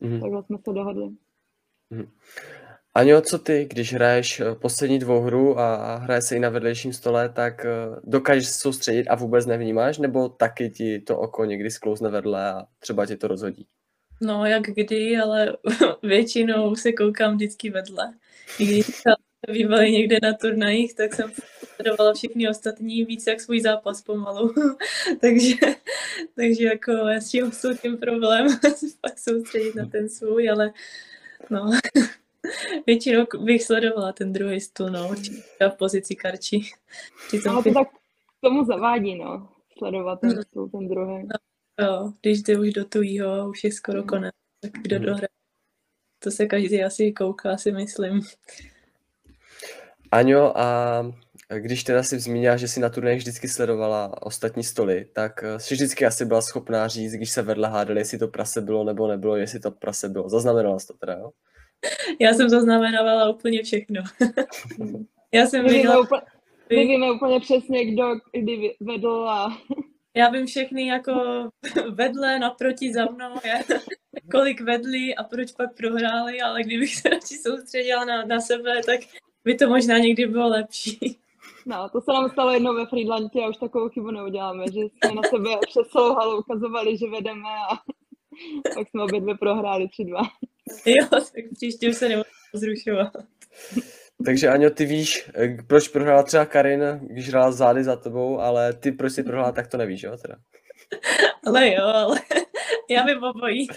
Mhm. 0.00 0.20
takhle 0.20 0.42
jsme 0.42 0.58
se 0.58 0.72
dohodli. 0.72 1.08
Aňo, 2.94 3.20
co 3.20 3.38
ty, 3.38 3.66
když 3.70 3.94
hraješ 3.94 4.40
eh, 4.40 4.54
poslední 4.54 4.98
dvou 4.98 5.20
hru 5.20 5.58
a 5.58 5.96
hraje 5.96 6.22
se 6.22 6.36
i 6.36 6.38
na 6.38 6.48
vedlejším 6.48 6.92
stole, 6.92 7.28
tak 7.28 7.64
eh, 7.64 7.70
dokážeš 8.04 8.46
se 8.46 8.58
soustředit 8.58 9.08
a 9.08 9.14
vůbec 9.14 9.46
nevnímáš, 9.46 9.98
nebo 9.98 10.28
taky 10.28 10.70
ti 10.70 10.98
to 11.00 11.18
oko 11.18 11.44
někdy 11.44 11.70
sklouzne 11.70 12.10
vedle 12.10 12.52
a 12.52 12.66
třeba 12.78 13.06
ti 13.06 13.16
to 13.16 13.28
rozhodí? 13.28 13.66
No, 14.20 14.46
jak 14.46 14.62
kdy, 14.62 15.16
ale 15.16 15.56
většinou 16.02 16.76
se 16.76 16.92
koukám 16.92 17.34
vždycky 17.34 17.70
vedle. 17.70 18.14
I 18.58 18.66
když 18.66 18.86
bývali 19.52 19.92
někde 19.92 20.18
na 20.22 20.32
turnajích, 20.32 20.94
tak 20.94 21.14
jsem 21.14 21.32
sledovala 21.76 22.14
všechny 22.14 22.48
ostatní 22.48 23.04
víc 23.04 23.26
jak 23.26 23.40
svůj 23.40 23.60
zápas 23.60 24.02
pomalu. 24.02 24.54
takže, 25.20 25.54
takže 26.36 26.64
jako 26.64 26.92
já 26.92 27.20
s 27.20 27.28
tím 27.28 27.52
jsou 27.52 27.76
tím 27.76 27.96
problém 27.96 28.48
se 28.48 28.86
fakt 29.06 29.18
soustředit 29.18 29.74
na 29.74 29.86
ten 29.86 30.08
svůj, 30.08 30.50
ale 30.50 30.72
no, 31.50 31.70
většinou 32.86 33.26
bych 33.44 33.64
sledovala 33.64 34.12
ten 34.12 34.32
druhý 34.32 34.60
stůl, 34.60 34.90
no, 34.90 35.08
určitě 35.08 35.42
v 35.68 35.76
pozici 35.78 36.14
karči. 36.16 36.60
No 37.46 37.62
to 37.62 37.72
tak 37.72 37.88
k 37.88 38.40
tomu 38.40 38.64
zavádí, 38.64 39.18
no, 39.18 39.48
sledovat 39.78 40.20
ten 40.20 40.42
stůl, 40.42 40.68
ten 40.68 40.88
druhý. 40.88 41.28
Jo, 41.80 42.12
když 42.20 42.42
jde 42.42 42.58
už 42.58 42.72
do 42.72 42.84
tujího, 42.84 43.48
už 43.50 43.64
je 43.64 43.72
skoro 43.72 44.02
konec, 44.02 44.34
tak 44.60 44.72
kdo 44.72 44.96
Mhm. 44.96 45.04
dohraje. 45.04 45.28
To 46.18 46.30
se 46.30 46.46
každý 46.46 46.84
asi 46.84 47.12
kouká, 47.12 47.56
si 47.56 47.72
myslím. 47.72 48.20
Aňo, 50.12 50.58
a 50.58 51.02
když 51.58 51.84
teda 51.84 52.02
si 52.02 52.20
zmínila, 52.20 52.56
že 52.56 52.68
si 52.68 52.80
na 52.80 52.88
turnajích 52.88 53.20
vždycky 53.20 53.48
sledovala 53.48 54.22
ostatní 54.22 54.64
stoly, 54.64 55.04
tak 55.12 55.42
eh, 55.42 55.60
si 55.60 55.74
vždycky 55.74 56.06
asi 56.06 56.24
byla 56.24 56.42
schopná 56.42 56.88
říct, 56.88 57.12
když 57.12 57.30
se 57.30 57.42
vedle 57.42 57.68
hádali, 57.68 58.00
jestli 58.00 58.18
to 58.18 58.28
prase 58.28 58.60
bylo 58.60 58.84
nebo 58.84 59.08
nebylo, 59.08 59.36
jestli 59.36 59.60
to 59.60 59.70
prase 59.70 60.08
bylo. 60.08 60.28
Zaznamenala 60.28 60.78
jsi 60.78 60.86
to 60.86 60.94
teda, 60.94 61.12
jo? 61.12 61.30
Já 62.20 62.34
jsem 62.34 62.48
zaznamenávala 62.48 63.30
úplně 63.30 63.62
všechno. 63.62 64.02
Já 65.32 65.46
jsem 65.46 65.64
My 65.64 65.72
viděla, 65.72 66.00
úplně, 66.00 66.22
my 66.70 66.76
víme 66.76 67.12
úplně 67.12 67.40
přesně, 67.40 67.84
kdo 67.84 68.04
kdy 68.32 68.76
vedl 68.80 69.28
a 69.28 69.58
Já 70.16 70.30
vím 70.30 70.46
všechny 70.46 70.86
jako 70.86 71.12
vedle, 71.90 72.38
naproti 72.38 72.92
za 72.92 73.04
mnou, 73.04 73.34
je, 73.44 73.64
kolik 74.30 74.60
vedli 74.60 75.14
a 75.14 75.24
proč 75.24 75.52
pak 75.52 75.74
prohráli, 75.76 76.40
ale 76.40 76.62
kdybych 76.62 76.96
se 76.96 77.08
radši 77.08 77.34
soustředila 77.34 78.04
na, 78.04 78.24
na 78.24 78.40
sebe, 78.40 78.82
tak 78.86 79.00
by 79.44 79.54
to 79.54 79.68
možná 79.68 79.98
někdy 79.98 80.26
bylo 80.26 80.48
lepší. 80.48 81.18
No, 81.66 81.88
to 81.88 82.00
se 82.00 82.12
nám 82.12 82.30
stalo 82.30 82.52
jednou 82.52 82.74
ve 82.74 82.86
Friedlandě 82.86 83.40
a 83.44 83.48
už 83.48 83.56
takovou 83.56 83.88
chybu 83.88 84.10
neuděláme, 84.10 84.64
že 84.64 84.80
jsme 84.80 85.14
na 85.14 85.22
sebe 85.30 85.50
přes 85.68 85.86
celou 85.88 86.14
halu 86.14 86.38
ukazovali, 86.38 86.96
že 86.98 87.10
vedeme 87.10 87.48
a 87.70 87.76
pak 88.74 88.88
jsme 88.88 89.02
obě 89.02 89.20
dvě 89.20 89.34
prohráli 89.34 89.86
3-2. 89.86 90.28
Jo, 90.86 91.06
tak 91.10 91.44
příště 91.54 91.88
už 91.88 91.96
se 91.96 92.08
nebudu 92.08 92.28
zrušovat. 92.54 93.12
Takže 94.24 94.48
Aňo, 94.48 94.70
ty 94.70 94.84
víš, 94.84 95.30
eh, 95.34 95.56
proč 95.66 95.88
prohrála 95.88 96.22
třeba 96.22 96.46
Karin, 96.46 97.00
když 97.02 97.28
hrála 97.28 97.52
zády 97.52 97.84
za 97.84 97.96
tebou, 97.96 98.40
ale 98.40 98.72
ty 98.72 98.92
proč 98.92 99.12
jsi 99.12 99.22
prohrála, 99.22 99.52
tak 99.52 99.66
to 99.66 99.76
nevíš, 99.76 100.02
jo? 100.02 100.16
Teda. 100.16 100.36
Ale 101.46 101.68
jo, 101.68 101.82
ale 101.82 102.20
já 102.90 103.04
vím 103.06 103.24
obojí. 103.24 103.68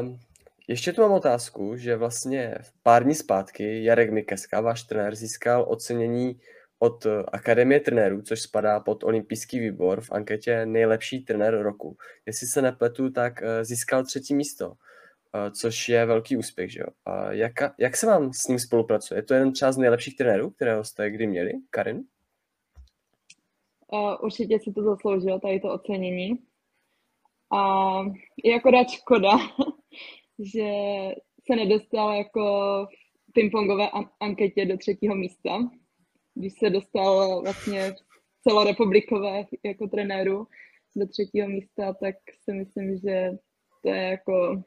Um, 0.00 0.18
ještě 0.68 0.92
tu 0.92 1.00
mám 1.00 1.12
otázku, 1.12 1.76
že 1.76 1.96
vlastně 1.96 2.54
v 2.62 2.72
pár 2.82 3.04
dní 3.04 3.14
zpátky 3.14 3.84
Jarek 3.84 4.10
Mikeska, 4.10 4.60
váš 4.60 4.82
trenér, 4.82 5.14
získal 5.14 5.64
ocenění 5.68 6.40
od 6.84 7.06
eh, 7.06 7.22
Akademie 7.32 7.80
trenérů, 7.80 8.22
což 8.22 8.40
spadá 8.40 8.80
pod 8.80 9.04
olympijský 9.04 9.58
výbor 9.58 10.00
v 10.00 10.12
anketě 10.12 10.66
nejlepší 10.66 11.24
trenér 11.24 11.62
roku. 11.62 11.96
Jestli 12.26 12.46
se 12.46 12.62
nepletu, 12.62 13.10
tak 13.10 13.42
eh, 13.42 13.64
získal 13.64 14.04
třetí 14.04 14.34
místo, 14.34 14.72
eh, 15.34 15.50
což 15.50 15.88
je 15.88 16.06
velký 16.06 16.36
úspěch. 16.36 16.72
Že 16.72 16.80
jo? 16.80 16.86
A 17.04 17.32
jak, 17.32 17.52
jak 17.78 17.96
se 17.96 18.06
vám 18.06 18.32
s 18.32 18.48
ním 18.48 18.58
spolupracuje? 18.58 19.18
Je 19.18 19.22
to 19.22 19.34
jeden 19.34 19.54
čas 19.54 19.76
nejlepších 19.76 20.16
trenérů, 20.16 20.50
kterého 20.50 20.84
jste 20.84 21.10
kdy 21.10 21.26
měli, 21.26 21.52
Karin? 21.70 22.02
Určitě 24.22 24.58
si 24.60 24.72
to 24.72 24.82
zasloužil, 24.82 25.40
tady 25.40 25.60
to 25.60 25.72
ocenění. 25.72 26.38
A 27.52 28.00
je 28.44 28.54
akorát 28.56 28.90
škoda, 28.90 29.30
že 30.38 30.70
se 31.46 31.56
nedostal 31.56 32.12
jako 32.12 32.42
v 33.28 33.32
pingpongové 33.32 33.88
anketě 34.20 34.66
do 34.66 34.76
třetího 34.76 35.14
místa, 35.14 35.58
když 36.34 36.52
se 36.58 36.70
dostal 36.70 37.42
vlastně 37.42 37.94
celorepublikové 38.48 39.44
jako 39.64 39.86
trenéru 39.86 40.46
do 40.96 41.06
třetího 41.06 41.48
místa, 41.48 41.92
tak 41.92 42.14
si 42.44 42.52
myslím, 42.52 42.96
že 42.96 43.30
to 43.82 43.88
je 43.88 44.02
jako 44.02 44.62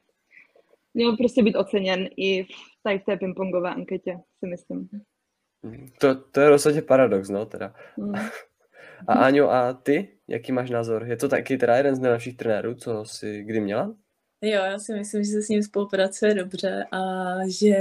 měl 0.94 1.18
prostě 1.18 1.44
být 1.44 1.56
oceněn 1.56 2.10
i 2.18 2.44
v, 2.44 2.48
tady 2.84 3.00
v 3.00 3.04
té 3.04 3.18
pingpongové 3.18 3.70
anketě, 3.70 4.20
si 4.40 4.48
myslím. 4.48 4.90
To, 6.00 6.16
to 6.16 6.42
je 6.42 6.50
rozhodně 6.50 6.82
paradox, 6.82 7.30
no 7.30 7.46
teda. 7.46 7.74
Mm. 7.98 8.16
A 9.08 9.14
Áňo, 9.14 9.52
a 9.52 9.74
ty, 9.74 10.18
jaký 10.28 10.52
máš 10.52 10.70
názor? 10.70 11.06
Je 11.06 11.18
to 11.18 11.30
taky 11.30 11.58
teda 11.58 11.78
jeden 11.78 11.96
z 11.96 12.00
nejlepších 12.00 12.38
trenérů, 12.38 12.76
co 12.76 13.06
jsi 13.06 13.44
kdy 13.44 13.60
měla? 13.60 13.96
Jo, 14.42 14.64
já 14.64 14.80
si 14.80 14.94
myslím, 14.94 15.24
že 15.24 15.32
se 15.32 15.42
s 15.42 15.50
ním 15.50 15.64
spolupracuje 15.64 16.34
dobře 16.34 16.86
a 16.92 17.00
že 17.48 17.76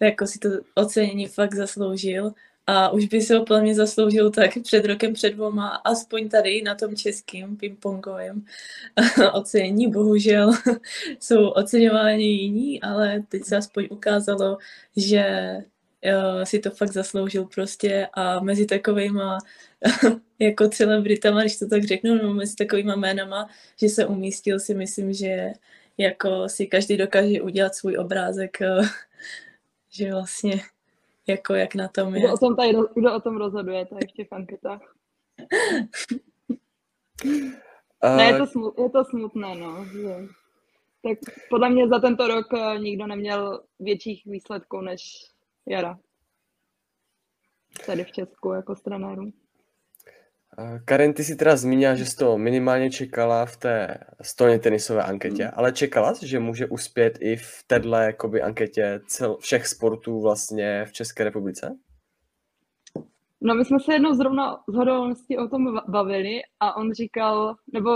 jako 0.00 0.26
si 0.26 0.38
to 0.38 0.48
ocenění 0.74 1.26
fakt 1.26 1.54
zasloužil 1.54 2.32
a 2.66 2.90
už 2.90 3.06
by 3.06 3.20
se 3.20 3.36
ho 3.36 3.44
plně 3.44 3.74
zasloužil 3.74 4.30
tak 4.30 4.50
před 4.62 4.84
rokem, 4.84 5.12
před 5.12 5.30
dvoma, 5.30 5.68
aspoň 5.68 6.28
tady 6.28 6.62
na 6.62 6.74
tom 6.74 6.96
českým 6.96 7.56
pingpongovém 7.56 8.44
ocenění. 9.32 9.90
Bohužel 9.90 10.52
jsou 11.20 11.48
oceňováni 11.48 12.24
jiní, 12.24 12.82
ale 12.82 13.22
teď 13.28 13.44
se 13.44 13.56
aspoň 13.56 13.88
ukázalo, 13.90 14.58
že 14.96 15.56
uh, 16.04 16.42
si 16.44 16.58
to 16.58 16.70
fakt 16.70 16.92
zasloužil 16.92 17.44
prostě 17.44 18.08
a 18.14 18.40
mezi 18.40 18.66
takovýma 18.66 19.38
jako 20.38 20.68
celebritama, 20.68 21.40
když 21.40 21.58
to 21.58 21.68
tak 21.68 21.84
řeknu, 21.84 22.14
nebo 22.14 22.34
mezi 22.34 22.56
takovýma 22.56 22.96
jménama, 22.96 23.48
že 23.80 23.88
se 23.88 24.06
umístil 24.06 24.60
si 24.60 24.74
myslím, 24.74 25.12
že 25.12 25.52
jako 25.98 26.48
si 26.48 26.66
každý 26.66 26.96
dokáže 26.96 27.42
udělat 27.42 27.74
svůj 27.74 27.96
obrázek, 27.98 28.58
uh, 28.78 28.86
že 29.90 30.12
vlastně 30.12 30.60
jako 31.26 31.54
jak 31.54 31.74
na 31.74 31.88
tom 31.88 32.14
je. 32.14 32.20
Kdo 32.20 32.34
o 32.34 32.38
tom, 32.38 32.56
tady, 32.56 32.72
kdo 32.94 33.14
o 33.14 33.20
tom 33.20 33.36
rozhoduje 33.36 33.86
tady 33.86 34.06
v 34.06 34.12
těch 34.12 34.32
anketách? 34.32 34.80
Uh, 38.04 38.16
ne, 38.16 38.24
je 38.24 38.38
to, 38.38 38.46
smut, 38.46 38.78
je 38.78 38.90
to 38.90 39.04
smutné, 39.04 39.54
no. 39.54 39.84
Že... 39.84 40.14
Tak 41.02 41.18
podle 41.50 41.70
mě 41.70 41.88
za 41.88 41.98
tento 41.98 42.28
rok 42.28 42.46
eh, 42.54 42.78
nikdo 42.78 43.06
neměl 43.06 43.64
větších 43.80 44.26
výsledků 44.26 44.80
než 44.80 45.02
Jara. 45.66 45.98
Tady 47.86 48.04
v 48.04 48.12
Česku 48.12 48.52
jako 48.52 48.74
trenéru. 48.74 49.32
Karen, 50.84 51.12
ty 51.12 51.24
si 51.24 51.36
teda 51.36 51.56
zmínila, 51.56 51.94
že 51.94 52.06
jsi 52.06 52.16
to 52.16 52.38
minimálně 52.38 52.90
čekala 52.90 53.46
v 53.46 53.56
té 53.56 53.98
stolně 54.22 54.58
tenisové 54.58 55.02
anketě, 55.02 55.44
mm. 55.44 55.50
ale 55.54 55.72
čekala 55.72 56.14
jsi, 56.14 56.28
že 56.28 56.38
může 56.38 56.66
uspět 56.66 57.18
i 57.20 57.36
v 57.36 57.64
této 57.66 57.88
jakoby, 57.88 58.42
anketě 58.42 59.00
cel, 59.06 59.36
všech 59.36 59.66
sportů 59.66 60.20
vlastně 60.20 60.84
v 60.84 60.92
České 60.92 61.24
republice? 61.24 61.76
No 63.40 63.54
my 63.54 63.64
jsme 63.64 63.80
se 63.80 63.92
jednou 63.92 64.14
zrovna 64.14 64.62
z 64.68 64.74
hodolností 64.74 65.38
o 65.38 65.48
tom 65.48 65.80
bavili 65.88 66.40
a 66.60 66.76
on 66.76 66.92
říkal, 66.92 67.56
nebo 67.72 67.90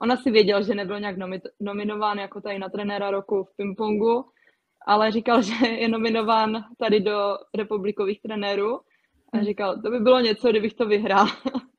ona 0.00 0.16
si 0.16 0.30
věděl, 0.30 0.62
že 0.62 0.74
nebyl 0.74 1.00
nějak 1.00 1.16
nominován 1.60 2.18
jako 2.18 2.40
tady 2.40 2.58
na 2.58 2.68
trenéra 2.68 3.10
roku 3.10 3.44
v 3.44 3.56
pingpongu, 3.56 4.24
ale 4.86 5.12
říkal, 5.12 5.42
že 5.48 5.66
je 5.66 5.88
nominován 5.88 6.64
tady 6.78 7.00
do 7.00 7.38
republikových 7.56 8.22
trenérů 8.22 8.80
a 9.32 9.36
hmm. 9.36 9.44
říkal, 9.44 9.82
to 9.82 9.90
by 9.90 10.00
bylo 10.00 10.20
něco, 10.20 10.50
kdybych 10.50 10.74
to 10.74 10.86
vyhrál. 10.86 11.26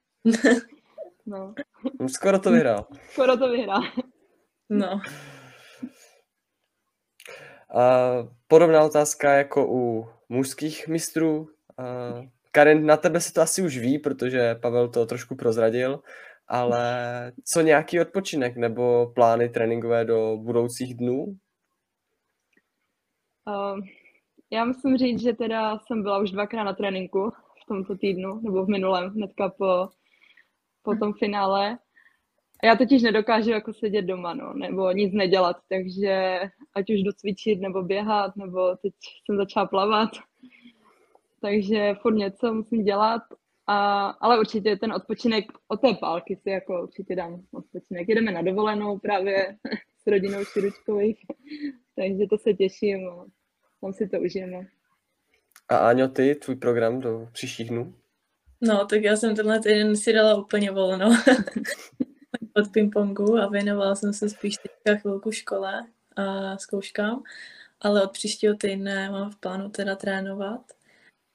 no. 1.25 1.53
Skoro 2.07 2.39
to 2.39 2.51
vyhrál. 2.51 2.87
Skoro 3.11 3.37
to 3.37 3.49
vyhrál. 3.49 3.81
No. 4.69 5.01
Uh, 7.73 8.29
podobná 8.47 8.83
otázka 8.83 9.33
jako 9.33 9.67
u 9.69 10.07
mužských 10.29 10.87
mistrů. 10.87 11.39
Uh, 11.39 12.25
Karin, 12.51 12.85
na 12.85 12.97
tebe 12.97 13.21
se 13.21 13.33
to 13.33 13.41
asi 13.41 13.61
už 13.61 13.77
ví, 13.77 13.99
protože 13.99 14.55
Pavel 14.55 14.89
to 14.89 15.05
trošku 15.05 15.35
prozradil, 15.35 15.99
ale 16.47 17.31
co 17.45 17.61
nějaký 17.61 17.99
odpočinek 17.99 18.57
nebo 18.57 19.11
plány 19.15 19.49
tréninkové 19.49 20.05
do 20.05 20.37
budoucích 20.37 20.97
dnů? 20.97 21.25
Uh, 23.47 23.79
já 24.51 24.65
musím 24.65 24.97
říct, 24.97 25.21
že 25.21 25.33
teda 25.33 25.79
jsem 25.79 26.03
byla 26.03 26.19
už 26.19 26.31
dvakrát 26.31 26.63
na 26.63 26.73
tréninku 26.73 27.29
v 27.63 27.65
tomto 27.67 27.95
týdnu, 27.95 28.39
nebo 28.43 28.65
v 28.65 28.69
minulém, 28.69 29.09
hnedka 29.09 29.49
po, 29.49 29.89
po 30.83 30.95
tom 30.95 31.13
finále. 31.13 31.77
Já 32.63 32.75
totiž 32.75 33.01
nedokážu 33.01 33.49
jako 33.49 33.73
sedět 33.73 34.01
doma, 34.01 34.33
no, 34.33 34.53
nebo 34.53 34.91
nic 34.91 35.13
nedělat, 35.13 35.57
takže 35.69 36.39
ať 36.75 36.89
už 36.89 36.99
jdu 36.99 37.11
cvičit, 37.11 37.61
nebo 37.61 37.83
běhat, 37.83 38.35
nebo 38.35 38.75
teď 38.75 38.93
jsem 39.25 39.37
začala 39.37 39.65
plavat, 39.65 40.09
takže 41.41 41.95
furt 42.01 42.15
něco 42.15 42.53
musím 42.53 42.83
dělat, 42.83 43.21
a, 43.67 44.07
ale 44.07 44.39
určitě 44.39 44.77
ten 44.77 44.93
odpočinek 44.93 45.45
od 45.67 45.81
té 45.81 45.93
pálky 45.93 46.35
si 46.35 46.49
jako 46.49 46.83
určitě 46.83 47.15
dám 47.15 47.41
odpočinek. 47.51 48.09
Jedeme 48.09 48.31
na 48.31 48.41
dovolenou 48.41 48.99
právě 48.99 49.57
s 50.03 50.07
rodinou 50.07 50.45
Širučkových, 50.45 51.25
takže 51.95 52.27
to 52.29 52.37
se 52.37 52.53
těším 52.53 53.09
tam 53.81 53.93
si 53.93 54.07
to 54.07 54.19
užijeme. 54.19 54.67
A 55.69 55.77
Áňo, 55.77 56.07
ty, 56.07 56.35
tvůj 56.35 56.55
program 56.55 56.99
do 56.99 57.27
příštích 57.31 57.69
dnů? 57.69 57.93
No, 58.61 58.85
tak 58.85 59.03
já 59.03 59.15
jsem 59.15 59.35
tenhle 59.35 59.59
týden 59.59 59.97
si 59.97 60.13
dala 60.13 60.35
úplně 60.35 60.71
volno 60.71 61.09
od 62.53 62.71
pingpongu 62.71 63.37
a 63.37 63.47
věnovala 63.47 63.95
jsem 63.95 64.13
se 64.13 64.29
spíš 64.29 64.55
teďka 64.57 65.01
chvilku 65.01 65.31
škole 65.31 65.87
a 66.15 66.57
zkouškám, 66.57 67.23
ale 67.81 68.03
od 68.03 68.11
příštího 68.11 68.55
týdne 68.55 69.09
mám 69.09 69.31
v 69.31 69.35
plánu 69.35 69.69
teda 69.69 69.95
trénovat 69.95 70.61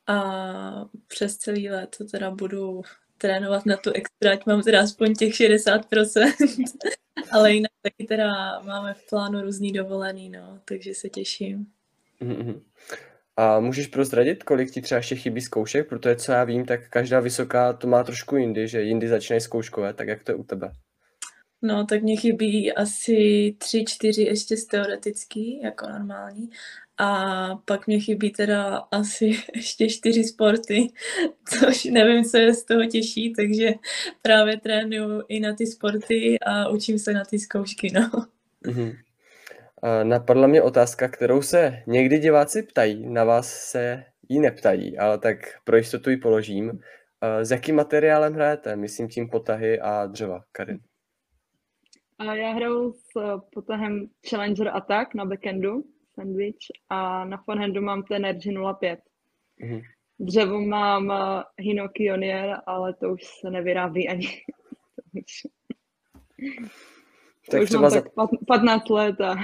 a 0.06 0.88
přes 1.06 1.36
celý 1.36 1.70
let 1.70 1.96
teda 2.10 2.30
budu 2.30 2.82
trénovat 3.18 3.66
na 3.66 3.76
tu 3.76 3.92
extra, 3.92 4.32
ať 4.32 4.46
mám 4.46 4.62
teda 4.62 4.82
aspoň 4.82 5.14
těch 5.14 5.32
60%, 5.32 6.32
ale 7.32 7.52
jinak 7.52 7.72
taky 7.82 8.04
teda 8.04 8.60
máme 8.60 8.94
v 8.94 9.08
plánu 9.08 9.40
různý 9.40 9.72
dovolený, 9.72 10.30
no, 10.30 10.60
takže 10.64 10.94
se 10.94 11.08
těším. 11.08 11.66
Mm-hmm. 12.20 12.60
A 13.36 13.60
můžeš 13.60 13.86
prozradit, 13.86 14.42
kolik 14.42 14.70
ti 14.70 14.80
třeba 14.80 14.96
ještě 14.96 15.16
chybí 15.16 15.40
zkoušek? 15.40 15.88
Protože 15.88 16.16
co 16.16 16.32
já 16.32 16.44
vím, 16.44 16.64
tak 16.64 16.88
každá 16.88 17.20
vysoká 17.20 17.72
to 17.72 17.86
má 17.86 18.04
trošku 18.04 18.36
jindy, 18.36 18.68
že 18.68 18.82
jindy 18.82 19.08
začínají 19.08 19.40
zkouškové, 19.40 19.94
tak 19.94 20.08
jak 20.08 20.24
to 20.24 20.32
je 20.32 20.36
u 20.36 20.44
tebe? 20.44 20.70
No, 21.62 21.86
tak 21.86 22.02
mě 22.02 22.16
chybí 22.16 22.72
asi 22.72 23.54
tři, 23.58 23.84
čtyři 23.88 24.22
ještě 24.22 24.56
z 24.56 24.66
teoretický, 24.66 25.60
jako 25.62 25.88
normální. 25.88 26.50
A 26.98 27.56
pak 27.64 27.86
mě 27.86 28.00
chybí 28.00 28.30
teda 28.30 28.76
asi 28.76 29.24
ještě 29.54 29.88
čtyři 29.88 30.24
sporty, 30.24 30.88
což 31.48 31.84
nevím, 31.84 32.24
co 32.24 32.36
je 32.36 32.54
z 32.54 32.64
toho 32.64 32.86
těžší, 32.86 33.32
takže 33.32 33.70
právě 34.22 34.60
trénuju 34.60 35.22
i 35.28 35.40
na 35.40 35.54
ty 35.54 35.66
sporty 35.66 36.38
a 36.40 36.68
učím 36.68 36.98
se 36.98 37.12
na 37.12 37.24
ty 37.24 37.38
zkoušky, 37.38 37.90
no. 37.94 38.10
Mm-hmm. 38.64 38.96
Napadla 40.02 40.46
mě 40.46 40.62
otázka, 40.62 41.08
kterou 41.08 41.42
se 41.42 41.82
někdy 41.86 42.18
diváci 42.18 42.62
ptají, 42.62 43.06
na 43.08 43.24
vás 43.24 43.48
se 43.48 44.04
ji 44.28 44.40
neptají, 44.40 44.98
ale 44.98 45.18
tak 45.18 45.38
pro 45.64 45.76
jistotu 45.76 46.10
ji 46.10 46.16
položím. 46.16 46.80
S 47.42 47.50
jakým 47.50 47.76
materiálem 47.76 48.34
hrajete? 48.34 48.76
Myslím 48.76 49.08
tím 49.08 49.28
potahy 49.28 49.80
a 49.80 50.06
dřeva, 50.06 50.40
Karin. 50.52 50.78
A 52.18 52.34
já 52.34 52.52
hraju 52.52 52.92
s 52.92 53.40
potahem 53.54 54.06
Challenger 54.28 54.68
Attack 54.68 55.14
na 55.14 55.24
backendu, 55.24 55.84
sandwich, 56.14 56.56
a 56.88 57.24
na 57.24 57.42
forehandu 57.44 57.82
mám 57.82 58.02
ten 58.02 58.24
Energy 58.24 58.54
05. 58.80 59.00
Mhm. 59.60 59.80
Dřevo 60.20 60.60
mám 60.60 61.06
uh, 61.06 61.42
Hinoki 61.58 62.12
Onier, 62.12 62.60
ale 62.66 62.94
to 62.94 63.12
už 63.12 63.24
se 63.40 63.50
nevyrábí 63.50 64.08
ani. 64.08 64.28
Tak 67.50 67.62
už 67.62 67.68
třeba 67.68 67.82
mám 67.82 67.90
za, 67.90 68.00
tak 68.00 68.12
pat- 68.14 68.44
15 68.46 68.90
let 68.90 69.20
a 69.20 69.34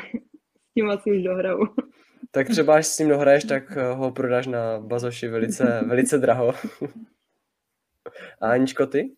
s 0.70 0.74
tím 0.74 0.90
asi 0.90 1.10
už 1.12 1.22
dohraju. 1.22 1.66
tak 2.30 2.48
třeba 2.48 2.74
až 2.74 2.86
s 2.86 2.98
ním 2.98 3.08
dohraješ, 3.08 3.44
tak 3.44 3.76
eh, 3.76 3.92
ho 3.92 4.10
prodáš 4.12 4.46
na 4.46 4.80
bazoši 4.80 5.28
velice, 5.28 5.80
velice 5.86 6.18
draho. 6.18 6.54
A 8.40 8.50
Aničko, 8.50 8.86
ty? 8.86 9.12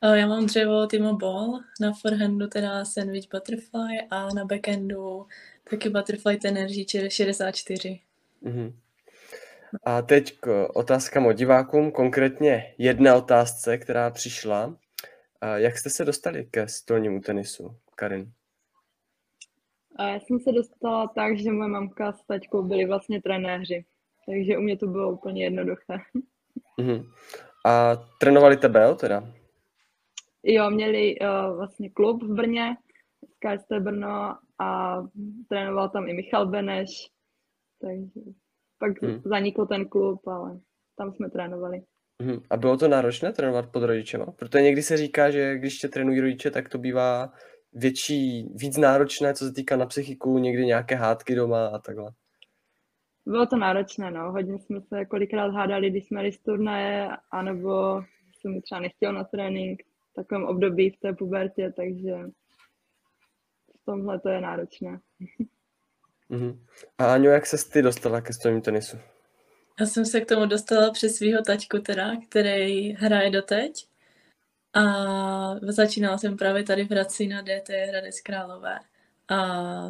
A 0.00 0.14
Já 0.14 0.26
mám 0.26 0.46
dřevo 0.46 0.86
Timo 0.86 1.16
Ball, 1.16 1.60
na 1.80 1.92
forehandu 1.92 2.46
teda 2.46 2.84
Sandwich 2.84 3.28
Butterfly 3.32 3.98
a 4.10 4.28
na 4.34 4.44
backendu 4.44 5.26
taky 5.70 5.88
Butterfly 5.88 6.38
Energy 6.44 6.86
64. 7.08 8.00
Mhm. 8.42 8.72
A 9.84 10.02
teď 10.02 10.38
k 10.40 10.68
otázkám 10.74 11.26
od 11.26 11.32
divákům, 11.32 11.90
konkrétně 11.92 12.74
jedna 12.78 13.14
otázce, 13.16 13.78
která 13.78 14.10
přišla. 14.10 14.76
A 15.40 15.56
jak 15.58 15.78
jste 15.78 15.90
se 15.90 16.04
dostali 16.04 16.44
ke 16.50 16.68
stolnímu 16.68 17.20
tenisu, 17.20 17.76
Karin? 17.98 18.32
A 19.96 20.08
já 20.08 20.20
jsem 20.20 20.40
se 20.40 20.52
dostala 20.52 21.06
tak, 21.06 21.38
že 21.38 21.52
moje 21.52 21.68
mamka 21.68 22.12
s 22.12 22.22
taťkou 22.26 22.62
byli 22.62 22.84
vlastně 22.86 23.22
trenéři. 23.22 23.84
Takže 24.26 24.58
u 24.58 24.60
mě 24.60 24.76
to 24.76 24.86
bylo 24.86 25.12
úplně 25.12 25.44
jednoduché. 25.44 25.98
Mhm. 26.80 27.02
A 27.66 27.96
trénovali 28.20 28.56
tebe, 28.56 28.82
jo, 28.82 28.94
teda? 28.94 29.32
Jo, 30.42 30.70
měli 30.70 31.18
uh, 31.20 31.56
vlastně 31.56 31.90
klub 31.90 32.22
v 32.22 32.34
Brně, 32.34 32.76
KST 33.38 33.72
Brno 33.80 34.38
a 34.58 34.98
trénoval 35.48 35.88
tam 35.88 36.08
i 36.08 36.12
Michal 36.12 36.46
Beneš, 36.46 36.88
takže 37.80 38.20
pak 38.78 39.02
Hmm. 39.02 39.22
zanikl 39.24 39.66
ten 39.66 39.88
klub, 39.88 40.26
ale 40.28 40.60
tam 40.96 41.12
jsme 41.12 41.30
trénovali. 41.30 41.82
Mhm. 42.22 42.42
A 42.50 42.56
bylo 42.56 42.76
to 42.76 42.88
náročné 42.88 43.32
trénovat 43.32 43.72
pod 43.72 43.82
rodičema? 43.82 44.26
Protože 44.26 44.62
někdy 44.62 44.82
se 44.82 44.96
říká, 44.96 45.30
že 45.30 45.58
když 45.58 45.78
tě 45.78 45.88
trénují 45.88 46.20
rodiče, 46.20 46.50
tak 46.50 46.68
to 46.68 46.78
bývá 46.78 47.32
větší, 47.72 48.48
víc 48.54 48.76
náročné, 48.76 49.34
co 49.34 49.44
se 49.44 49.52
týká 49.52 49.76
na 49.76 49.86
psychiku, 49.86 50.38
někdy 50.38 50.66
nějaké 50.66 50.94
hádky 50.94 51.34
doma 51.34 51.66
a 51.66 51.78
takhle. 51.78 52.12
Bylo 53.26 53.46
to 53.46 53.56
náročné, 53.56 54.10
no. 54.10 54.32
Hodně 54.32 54.58
jsme 54.58 54.80
se 54.80 55.04
kolikrát 55.04 55.52
hádali, 55.52 55.90
když 55.90 56.06
jsme 56.06 56.20
jeli 56.20 56.32
z 56.32 56.38
turnaje, 56.38 57.08
anebo 57.30 58.02
jsem 58.40 58.52
mi 58.52 58.62
třeba 58.62 58.80
nechtěl 58.80 59.12
na 59.12 59.24
trénink 59.24 59.82
v 60.10 60.14
takovém 60.14 60.44
období 60.44 60.90
v 60.90 61.00
té 61.00 61.12
pubertě, 61.12 61.72
takže 61.76 62.14
v 63.80 63.84
tomhle 63.84 64.20
to 64.20 64.28
je 64.28 64.40
náročné. 64.40 65.00
Mhm. 66.28 66.64
A 66.98 67.12
Aňo, 67.12 67.30
jak 67.30 67.46
se 67.46 67.70
ty 67.70 67.82
dostala 67.82 68.20
ke 68.20 68.32
stolnímu 68.32 68.62
tenisu? 68.62 68.96
Já 69.80 69.86
jsem 69.86 70.04
se 70.04 70.20
k 70.20 70.28
tomu 70.28 70.46
dostala 70.46 70.90
přes 70.90 71.16
svého 71.16 71.42
tačku 71.42 71.78
teda, 71.78 72.10
který 72.28 72.92
hraje 72.92 73.30
doteď. 73.30 73.87
A 74.74 75.54
začínala 75.62 76.18
jsem 76.18 76.36
právě 76.36 76.62
tady 76.62 76.84
v 76.84 76.90
Hradci 76.90 77.26
na 77.26 77.42
DT 77.42 77.68
Hradec 77.88 78.20
Králové. 78.20 78.78
A 79.28 79.36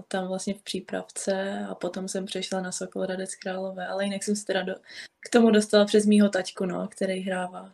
tam 0.08 0.28
vlastně 0.28 0.54
v 0.54 0.62
přípravce 0.62 1.66
a 1.70 1.74
potom 1.74 2.08
jsem 2.08 2.26
přešla 2.26 2.60
na 2.60 2.72
Sokol 2.72 3.02
Hradec 3.02 3.34
Králové, 3.34 3.86
ale 3.86 4.04
jinak 4.04 4.22
jsem 4.22 4.36
se 4.36 4.44
teda 4.44 4.62
do, 4.62 4.74
k 5.20 5.30
tomu 5.30 5.50
dostala 5.50 5.84
přes 5.84 6.06
mýho 6.06 6.28
tačku, 6.28 6.66
no, 6.66 6.88
který 6.88 7.20
hrává. 7.20 7.72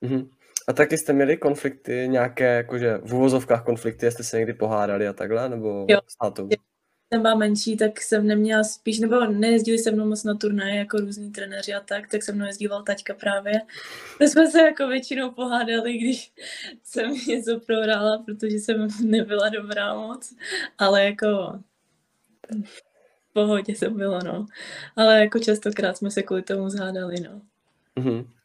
Mhm. 0.00 0.30
A 0.68 0.72
taky 0.72 0.98
jste 0.98 1.12
měli 1.12 1.36
konflikty, 1.36 2.08
nějaké, 2.08 2.54
jakože 2.54 2.98
v 2.98 3.14
uvozovkách 3.14 3.64
konflikty, 3.64 4.10
jste 4.10 4.24
se 4.24 4.36
někdy 4.36 4.54
pohádali 4.54 5.08
a 5.08 5.12
takhle, 5.12 5.48
nebo 5.48 5.86
Jo. 5.88 6.00
s 6.06 6.16
tátou? 6.16 6.48
Jsem 7.14 7.22
byla 7.22 7.34
menší, 7.34 7.76
tak 7.76 8.00
jsem 8.00 8.26
neměla 8.26 8.64
spíš, 8.64 8.98
nebo 8.98 9.24
nejezdili 9.24 9.78
se 9.78 9.90
mnou 9.90 10.08
moc 10.08 10.24
na 10.24 10.34
turnaje 10.34 10.76
jako 10.76 10.96
různí 10.96 11.32
trenéři 11.32 11.74
a 11.74 11.80
tak, 11.80 12.08
tak 12.08 12.22
se 12.22 12.32
mnou 12.32 12.46
jezdíval 12.46 12.82
taťka 12.82 13.14
právě. 13.14 13.52
My 14.20 14.28
jsme 14.28 14.50
se 14.50 14.60
jako 14.60 14.88
většinou 14.88 15.30
pohádali, 15.30 15.98
když 15.98 16.32
jsem 16.84 17.14
něco 17.28 17.60
prohrála, 17.60 18.22
protože 18.26 18.56
jsem 18.56 18.88
nebyla 19.04 19.48
dobrá 19.48 19.94
moc, 19.94 20.34
ale 20.78 21.04
jako 21.04 21.26
v 23.28 23.32
pohodě 23.32 23.74
to 23.74 23.90
bylo, 23.90 24.18
no. 24.24 24.46
Ale 24.96 25.20
jako 25.20 25.38
častokrát 25.38 25.96
jsme 25.96 26.10
se 26.10 26.22
kvůli 26.22 26.42
tomu 26.42 26.68
zhádali, 26.70 27.20
no. 27.20 27.42
Mhm. 27.96 28.39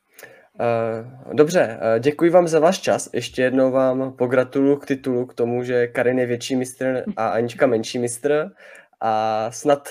Uh, 0.60 1.36
dobře, 1.36 1.80
uh, 1.82 2.00
děkuji 2.00 2.30
vám 2.30 2.48
za 2.48 2.60
váš 2.60 2.80
čas. 2.80 3.10
Ještě 3.13 3.41
jednou 3.41 3.72
vám 3.72 4.13
pogratuluju 4.13 4.76
k 4.76 4.86
titulu, 4.86 5.26
k 5.26 5.34
tomu, 5.34 5.63
že 5.63 5.88
Karin 5.88 6.20
je 6.20 6.26
větší 6.26 6.56
mistr 6.56 7.04
a 7.18 7.28
Anička 7.28 7.68
menší 7.68 8.00
mistr. 8.00 8.52
A 9.02 9.52
snad 9.52 9.89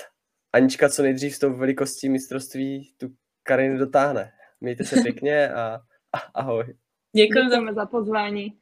Anička 0.53 0.89
co 0.89 1.01
nejdřív 1.01 1.35
s 1.35 1.39
tou 1.39 1.53
velikostí 1.53 2.09
mistrovství 2.09 2.93
tu 2.97 3.07
Karin 3.43 3.77
dotáhne. 3.77 4.31
Mějte 4.61 4.83
se 4.83 5.01
pěkně 5.01 5.49
a, 5.49 5.79
a 6.13 6.17
ahoj. 6.39 6.75
Děkuji 7.15 7.49
za 7.75 7.85
pozvání. 7.85 8.53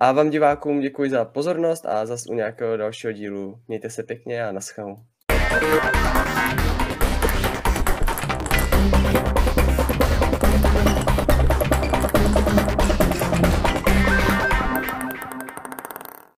A 0.00 0.12
vám 0.12 0.30
divákům 0.30 0.80
děkuji 0.80 1.10
za 1.10 1.24
pozornost 1.24 1.86
a 1.86 2.06
zas 2.06 2.26
u 2.26 2.34
nějakého 2.34 2.76
dalšího 2.76 3.12
dílu. 3.12 3.60
Mějte 3.68 3.90
se 3.90 4.02
pěkně 4.02 4.46
a 4.46 4.52
naschledanou. 4.52 4.96